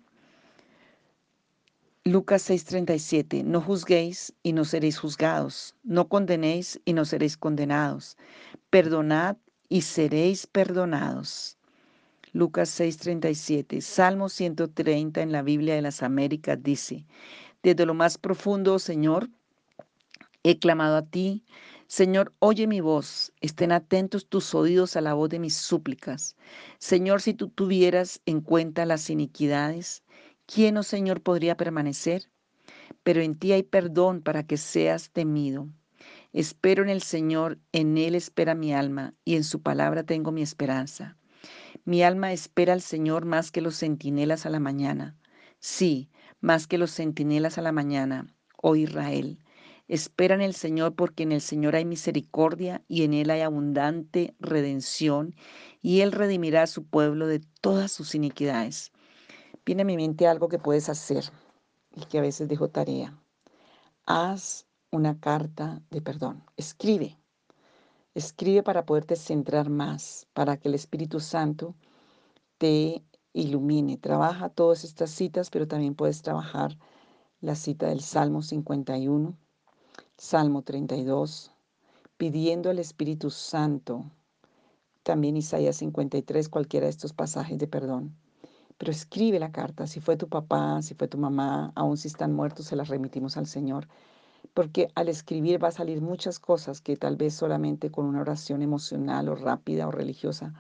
Lucas 2.06 2.50
6:37, 2.50 3.44
no 3.44 3.60
juzguéis 3.60 4.34
y 4.42 4.54
no 4.54 4.64
seréis 4.64 4.98
juzgados, 4.98 5.76
no 5.84 6.08
condenéis 6.08 6.80
y 6.86 6.94
no 6.94 7.04
seréis 7.04 7.36
condenados, 7.36 8.16
perdonad 8.70 9.36
y 9.68 9.82
seréis 9.82 10.48
perdonados. 10.48 11.57
Lucas 12.38 12.70
6:37. 12.70 13.82
Salmo 13.82 14.30
130 14.30 15.24
en 15.24 15.32
la 15.32 15.42
Biblia 15.42 15.74
de 15.74 15.82
las 15.82 16.04
Américas 16.04 16.62
dice, 16.62 17.04
desde 17.64 17.88
lo 17.88 17.96
más 17.96 18.20
profundo, 18.20 18.78
Señor, 18.78 19.28
he 20.44 20.60
clamado 20.60 20.98
a 20.98 21.02
ti. 21.02 21.44
Señor, 21.88 22.32
oye 22.38 22.68
mi 22.68 22.80
voz, 22.80 23.34
estén 23.42 23.72
atentos 23.72 24.28
tus 24.28 24.54
oídos 24.54 24.96
a 24.96 25.02
la 25.02 25.16
voz 25.16 25.30
de 25.30 25.40
mis 25.40 25.56
súplicas. 25.56 26.36
Señor, 26.78 27.24
si 27.24 27.34
tú 27.34 27.50
tuvieras 27.50 28.22
en 28.28 28.42
cuenta 28.42 28.86
las 28.86 29.10
iniquidades, 29.10 30.04
¿quién, 30.46 30.78
oh 30.78 30.84
Señor, 30.84 31.24
podría 31.24 31.58
permanecer? 31.58 32.30
Pero 33.02 33.22
en 33.22 33.34
ti 33.34 33.54
hay 33.54 33.64
perdón 33.64 34.22
para 34.22 34.44
que 34.46 34.58
seas 34.58 35.10
temido. 35.10 35.70
Espero 36.34 36.84
en 36.84 36.90
el 36.90 37.02
Señor, 37.02 37.58
en 37.72 37.98
Él 37.98 38.14
espera 38.14 38.54
mi 38.54 38.76
alma, 38.76 39.16
y 39.26 39.38
en 39.38 39.44
su 39.44 39.64
palabra 39.64 40.04
tengo 40.04 40.32
mi 40.32 40.44
esperanza. 40.44 41.18
Mi 41.88 42.04
alma 42.04 42.34
espera 42.34 42.74
al 42.74 42.82
Señor 42.82 43.24
más 43.24 43.50
que 43.50 43.62
los 43.62 43.78
centinelas 43.80 44.46
a 44.46 44.50
la 44.50 44.60
mañana. 44.60 45.16
Sí, 45.60 46.12
más 46.42 46.68
que 46.68 46.78
los 46.78 46.92
centinelas 46.92 47.58
a 47.58 47.62
la 47.62 47.72
mañana, 47.72 48.28
oh 48.62 48.76
Israel. 48.76 49.40
Espera 49.88 50.36
en 50.36 50.42
el 50.42 50.54
Señor 50.54 50.96
porque 50.96 51.24
en 51.24 51.32
el 51.32 51.40
Señor 51.40 51.78
hay 51.78 51.86
misericordia 51.86 52.84
y 52.90 53.04
en 53.04 53.14
Él 53.14 53.30
hay 53.30 53.40
abundante 53.40 54.36
redención 54.38 55.34
y 55.82 56.02
Él 56.02 56.12
redimirá 56.12 56.64
a 56.64 56.68
su 56.68 56.86
pueblo 56.86 57.26
de 57.26 57.40
todas 57.62 57.94
sus 57.94 58.16
iniquidades. 58.16 58.92
Viene 59.66 59.84
a 59.84 59.86
mi 59.86 59.96
mente 59.96 60.28
algo 60.28 60.50
que 60.50 60.60
puedes 60.60 60.90
hacer 60.90 61.24
y 61.96 62.02
que 62.08 62.18
a 62.18 62.22
veces 62.22 62.50
dejo 62.50 62.68
tarea. 62.70 63.18
Haz 64.06 64.68
una 64.92 65.22
carta 65.22 65.82
de 65.90 66.02
perdón. 66.02 66.44
Escribe. 66.58 67.17
Escribe 68.18 68.64
para 68.64 68.84
poderte 68.84 69.16
centrar 69.16 69.70
más, 69.70 70.26
para 70.34 70.58
que 70.58 70.70
el 70.70 70.74
Espíritu 70.74 71.20
Santo 71.20 71.76
te 72.58 73.04
ilumine. 73.32 73.98
Trabaja 73.98 74.50
todas 74.50 74.84
estas 74.84 75.12
citas, 75.12 75.52
pero 75.52 75.68
también 75.68 75.94
puedes 75.94 76.24
trabajar 76.24 76.80
la 77.42 77.54
cita 77.54 77.86
del 77.90 78.02
Salmo 78.02 78.42
51, 78.42 79.38
Salmo 80.18 80.64
32, 80.64 81.52
pidiendo 82.18 82.72
al 82.72 82.80
Espíritu 82.80 83.30
Santo, 83.30 84.10
también 85.04 85.38
Isaías 85.38 85.76
53, 85.76 86.50
cualquiera 86.50 86.88
de 86.88 86.90
estos 86.90 87.14
pasajes 87.14 87.60
de 87.60 87.68
perdón. 87.68 88.18
Pero 88.80 88.92
escribe 88.92 89.38
la 89.38 89.52
carta, 89.52 89.86
si 89.86 90.00
fue 90.00 90.18
tu 90.18 90.28
papá, 90.28 90.82
si 90.82 90.96
fue 90.96 91.08
tu 91.08 91.20
mamá, 91.20 91.72
aun 91.76 91.98
si 91.98 92.08
están 92.08 92.34
muertos, 92.34 92.66
se 92.66 92.76
las 92.76 92.88
remitimos 92.88 93.38
al 93.38 93.46
Señor 93.46 93.88
porque 94.54 94.90
al 94.96 95.10
escribir 95.10 95.64
va 95.64 95.70
a 95.70 95.72
salir 95.72 96.02
muchas 96.02 96.40
cosas 96.40 96.82
que 96.82 96.98
tal 96.98 97.16
vez 97.16 97.34
solamente 97.34 97.92
con 97.92 98.06
una 98.06 98.22
oración 98.22 98.62
emocional 98.62 99.30
o 99.30 99.36
rápida 99.36 99.88
o 99.88 99.92
religiosa, 99.92 100.54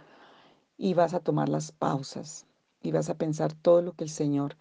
y 0.77 0.93
vas 0.93 1.13
a 1.13 1.19
tomar 1.19 1.49
las 1.49 1.71
pausas 1.71 2.45
y 2.81 2.91
vas 2.91 3.09
a 3.09 3.15
pensar 3.15 3.53
todo 3.53 3.81
lo 3.81 3.93
que 3.93 4.03
el 4.03 4.09
Señor 4.09 4.55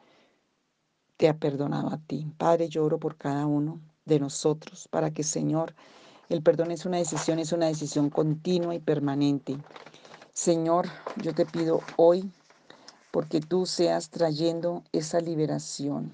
te 1.17 1.29
ha 1.29 1.37
perdonado 1.37 1.93
a 1.93 1.99
ti. 1.99 2.27
Padre, 2.39 2.69
yo 2.69 2.85
oro 2.85 2.99
por 2.99 3.17
cada 3.17 3.47
uno 3.47 3.81
de 4.05 4.21
nosotros 4.21 4.89
para 4.89 5.11
que, 5.11 5.23
Señor, 5.23 5.75
el 6.29 6.43
perdón 6.43 6.71
es 6.71 6.87
una 6.87 6.97
decisión, 6.97 7.39
es 7.39 7.53
una 7.53 7.67
decisión 7.67 8.11
continua 8.11 8.75
y 8.75 8.79
permanente. 8.79 9.59
Señor, 10.33 10.87
yo 11.23 11.35
te 11.35 11.47
pido 11.47 11.81
hoy 11.97 12.31
porque 13.11 13.41
tú 13.41 13.67
seas 13.67 14.11
trayendo 14.11 14.83
esa 14.93 15.21
liberación 15.21 16.13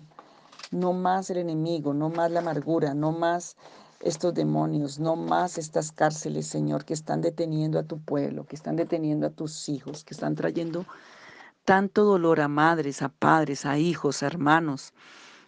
no 0.73 0.93
más 0.93 1.31
el 1.31 1.39
enemigo, 1.39 1.95
no 1.95 2.09
más 2.09 2.31
la 2.31 2.41
amargura, 2.41 2.95
no 2.95 3.13
más 3.13 3.57
estos 4.01 4.35
demonios, 4.35 4.99
no 4.99 5.17
más 5.17 5.59
estas 5.59 5.93
cárceles, 5.93 6.47
Señor, 6.47 6.85
que 6.85 6.95
están 6.95 7.21
deteniendo 7.21 7.79
a 7.79 7.85
tu 7.85 8.01
pueblo, 8.01 8.47
que 8.47 8.57
están 8.57 8.77
deteniendo 8.77 9.27
a 9.27 9.31
tus 9.31 9.69
hijos, 9.69 10.05
que 10.05 10.15
están 10.15 10.35
trayendo 10.35 10.85
tanto 11.65 12.05
dolor 12.05 12.41
a 12.41 12.49
madres, 12.49 13.03
a 13.03 13.09
padres, 13.09 13.65
a 13.65 13.79
hijos, 13.79 14.23
a 14.23 14.27
hermanos. 14.27 14.93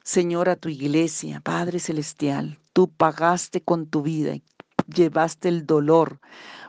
Señor, 0.04 0.48
a 0.48 0.56
tu 0.56 0.68
iglesia, 0.68 1.40
Padre 1.40 1.80
Celestial, 1.80 2.60
tú 2.72 2.88
pagaste 2.88 3.62
con 3.62 3.86
tu 3.86 4.02
vida 4.02 4.34
y 4.34 4.44
llevaste 4.86 5.48
el 5.48 5.66
dolor 5.66 6.20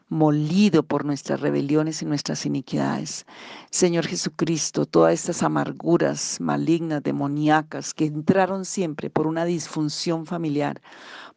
molido 0.09 0.83
por 0.83 1.05
nuestras 1.05 1.41
rebeliones 1.41 2.01
y 2.01 2.05
nuestras 2.05 2.45
iniquidades. 2.45 3.25
Señor 3.71 4.05
Jesucristo, 4.07 4.85
todas 4.85 5.13
estas 5.13 5.43
amarguras 5.43 6.39
malignas, 6.39 7.03
demoníacas, 7.03 7.93
que 7.93 8.05
entraron 8.05 8.65
siempre 8.65 9.09
por 9.09 9.27
una 9.27 9.45
disfunción 9.45 10.25
familiar, 10.25 10.81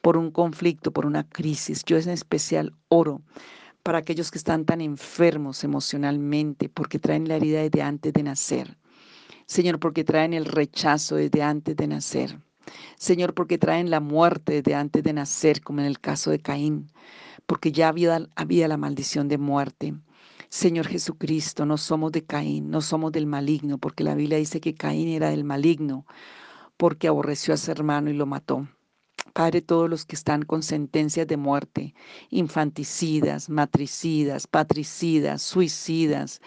por 0.02 0.16
un 0.16 0.30
conflicto, 0.30 0.92
por 0.92 1.06
una 1.06 1.24
crisis, 1.28 1.84
yo 1.84 1.96
en 1.96 2.10
especial 2.10 2.74
oro 2.88 3.22
para 3.82 3.98
aquellos 3.98 4.30
que 4.30 4.38
están 4.38 4.66
tan 4.66 4.82
enfermos 4.82 5.64
emocionalmente, 5.64 6.68
porque 6.68 6.98
traen 6.98 7.26
la 7.26 7.36
herida 7.36 7.62
desde 7.62 7.80
antes 7.80 8.12
de 8.12 8.22
nacer. 8.22 8.76
Señor, 9.46 9.78
porque 9.78 10.04
traen 10.04 10.34
el 10.34 10.44
rechazo 10.44 11.16
desde 11.16 11.42
antes 11.42 11.74
de 11.74 11.86
nacer. 11.86 12.38
Señor, 12.96 13.34
porque 13.34 13.58
traen 13.58 13.90
la 13.90 14.00
muerte 14.00 14.62
desde 14.62 14.74
antes 14.74 15.02
de 15.02 15.12
nacer, 15.12 15.60
como 15.62 15.80
en 15.80 15.86
el 15.86 16.00
caso 16.00 16.30
de 16.30 16.40
Caín 16.40 16.90
porque 17.48 17.72
ya 17.72 17.88
había, 17.88 18.68
la 18.68 18.76
maldición 18.76 19.26
de 19.26 19.38
muerte. 19.38 19.94
Señor 20.50 20.86
Jesucristo, 20.86 21.64
no 21.64 21.78
somos 21.78 22.12
de 22.12 22.22
Caín, 22.22 22.68
no 22.68 22.82
somos 22.82 23.10
del 23.10 23.24
maligno, 23.24 23.78
porque 23.78 24.04
la 24.04 24.14
Biblia 24.14 24.36
dice 24.36 24.60
que 24.60 24.74
Caín 24.74 25.08
era 25.08 25.30
del 25.30 25.44
maligno, 25.44 26.04
porque 26.76 27.08
aborreció 27.08 27.54
a 27.54 27.56
su 27.56 27.70
hermano 27.70 28.10
y 28.10 28.12
lo 28.12 28.26
mató. 28.26 28.68
Padre, 29.32 29.62
todos 29.62 29.88
los 29.88 30.04
que 30.04 30.14
están 30.14 30.42
con 30.42 30.62
sentencias 30.62 31.26
de 31.26 31.38
muerte, 31.38 31.94
infanticidas, 32.28 33.48
matricidas, 33.48 34.46
patricidas, 34.46 35.40
suicidas, 35.40 36.42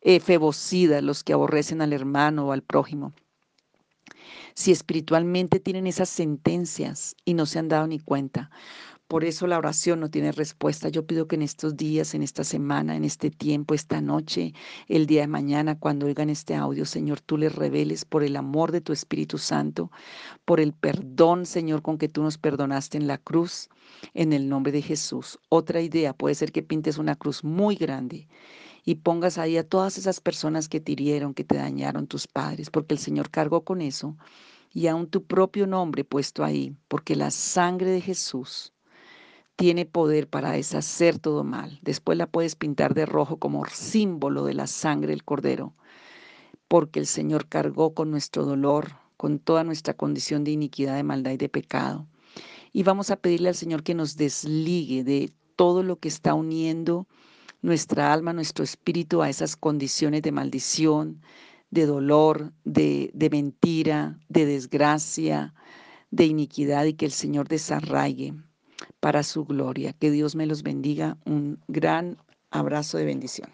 efebocidas, 0.00 1.02
los 1.02 1.22
que 1.22 1.34
aborrecen 1.34 1.82
al 1.82 1.92
hermano 1.92 2.46
o 2.46 2.52
al 2.52 2.62
prójimo. 2.62 3.12
Si 4.56 4.72
espiritualmente 4.72 5.60
tienen 5.60 5.86
esas 5.86 6.08
sentencias 6.08 7.14
y 7.26 7.34
no 7.34 7.44
se 7.44 7.58
han 7.58 7.68
dado 7.68 7.86
ni 7.86 7.98
cuenta, 7.98 8.50
por 9.06 9.22
eso 9.22 9.46
la 9.46 9.58
oración 9.58 10.00
no 10.00 10.10
tiene 10.10 10.32
respuesta. 10.32 10.88
Yo 10.88 11.06
pido 11.06 11.28
que 11.28 11.36
en 11.36 11.42
estos 11.42 11.76
días, 11.76 12.14
en 12.14 12.22
esta 12.22 12.42
semana, 12.42 12.96
en 12.96 13.04
este 13.04 13.30
tiempo, 13.30 13.74
esta 13.74 14.00
noche, 14.00 14.54
el 14.88 15.06
día 15.06 15.20
de 15.20 15.26
mañana, 15.26 15.78
cuando 15.78 16.06
oigan 16.06 16.30
este 16.30 16.54
audio, 16.54 16.86
Señor, 16.86 17.20
tú 17.20 17.36
les 17.36 17.54
reveles 17.54 18.06
por 18.06 18.24
el 18.24 18.34
amor 18.34 18.72
de 18.72 18.80
tu 18.80 18.94
Espíritu 18.94 19.36
Santo, 19.36 19.90
por 20.46 20.58
el 20.58 20.72
perdón, 20.72 21.44
Señor, 21.44 21.82
con 21.82 21.98
que 21.98 22.08
tú 22.08 22.22
nos 22.22 22.38
perdonaste 22.38 22.96
en 22.96 23.06
la 23.06 23.18
cruz, 23.18 23.68
en 24.14 24.32
el 24.32 24.48
nombre 24.48 24.72
de 24.72 24.80
Jesús. 24.80 25.38
Otra 25.50 25.82
idea 25.82 26.14
puede 26.14 26.34
ser 26.34 26.50
que 26.50 26.62
pintes 26.62 26.96
una 26.96 27.14
cruz 27.14 27.44
muy 27.44 27.76
grande 27.76 28.26
y 28.86 28.94
pongas 28.94 29.36
ahí 29.36 29.58
a 29.58 29.68
todas 29.68 29.98
esas 29.98 30.20
personas 30.20 30.68
que 30.68 30.80
te 30.80 30.92
hirieron, 30.92 31.34
que 31.34 31.44
te 31.44 31.56
dañaron 31.56 32.06
tus 32.06 32.28
padres, 32.28 32.70
porque 32.70 32.94
el 32.94 33.00
Señor 33.00 33.30
cargó 33.30 33.62
con 33.64 33.82
eso 33.82 34.16
y 34.72 34.86
aún 34.86 35.08
tu 35.08 35.24
propio 35.24 35.66
nombre 35.66 36.04
puesto 36.04 36.44
ahí, 36.44 36.76
porque 36.88 37.16
la 37.16 37.32
sangre 37.32 37.90
de 37.90 38.00
Jesús 38.00 38.72
tiene 39.56 39.86
poder 39.86 40.28
para 40.28 40.52
deshacer 40.52 41.18
todo 41.18 41.42
mal. 41.42 41.80
Después 41.82 42.16
la 42.16 42.26
puedes 42.28 42.54
pintar 42.54 42.94
de 42.94 43.06
rojo 43.06 43.38
como 43.38 43.64
símbolo 43.66 44.44
de 44.44 44.54
la 44.54 44.66
sangre 44.68 45.08
del 45.08 45.24
cordero. 45.24 45.74
porque 46.68 46.98
el 46.98 47.06
Señor 47.06 47.48
cargó 47.48 47.94
con 47.94 48.10
nuestro 48.10 48.44
dolor, 48.44 48.96
con 49.16 49.38
toda 49.38 49.64
nuestra 49.64 49.94
condición 49.94 50.44
de 50.44 50.50
iniquidad, 50.50 50.96
de 50.96 51.04
maldad 51.04 51.32
y 51.32 51.36
de 51.36 51.48
pecado. 51.48 52.06
Y 52.72 52.82
vamos 52.82 53.10
a 53.10 53.16
pedirle 53.16 53.48
al 53.48 53.54
Señor 53.54 53.82
que 53.82 53.94
nos 53.94 54.16
desligue 54.16 55.04
de 55.04 55.32
todo 55.56 55.82
lo 55.82 55.98
que 55.98 56.08
está 56.08 56.34
uniendo 56.34 57.06
nuestra 57.66 58.12
alma, 58.12 58.32
nuestro 58.32 58.62
espíritu 58.62 59.22
a 59.22 59.28
esas 59.28 59.56
condiciones 59.56 60.22
de 60.22 60.30
maldición, 60.30 61.20
de 61.70 61.84
dolor, 61.84 62.52
de, 62.64 63.10
de 63.12 63.28
mentira, 63.28 64.20
de 64.28 64.46
desgracia, 64.46 65.52
de 66.12 66.26
iniquidad 66.26 66.84
y 66.84 66.94
que 66.94 67.06
el 67.06 67.10
Señor 67.10 67.48
desarraigue 67.48 68.34
para 69.00 69.24
su 69.24 69.44
gloria. 69.44 69.92
Que 69.94 70.12
Dios 70.12 70.36
me 70.36 70.46
los 70.46 70.62
bendiga. 70.62 71.18
Un 71.24 71.58
gran 71.66 72.18
abrazo 72.52 72.98
de 72.98 73.04
bendición. 73.04 73.50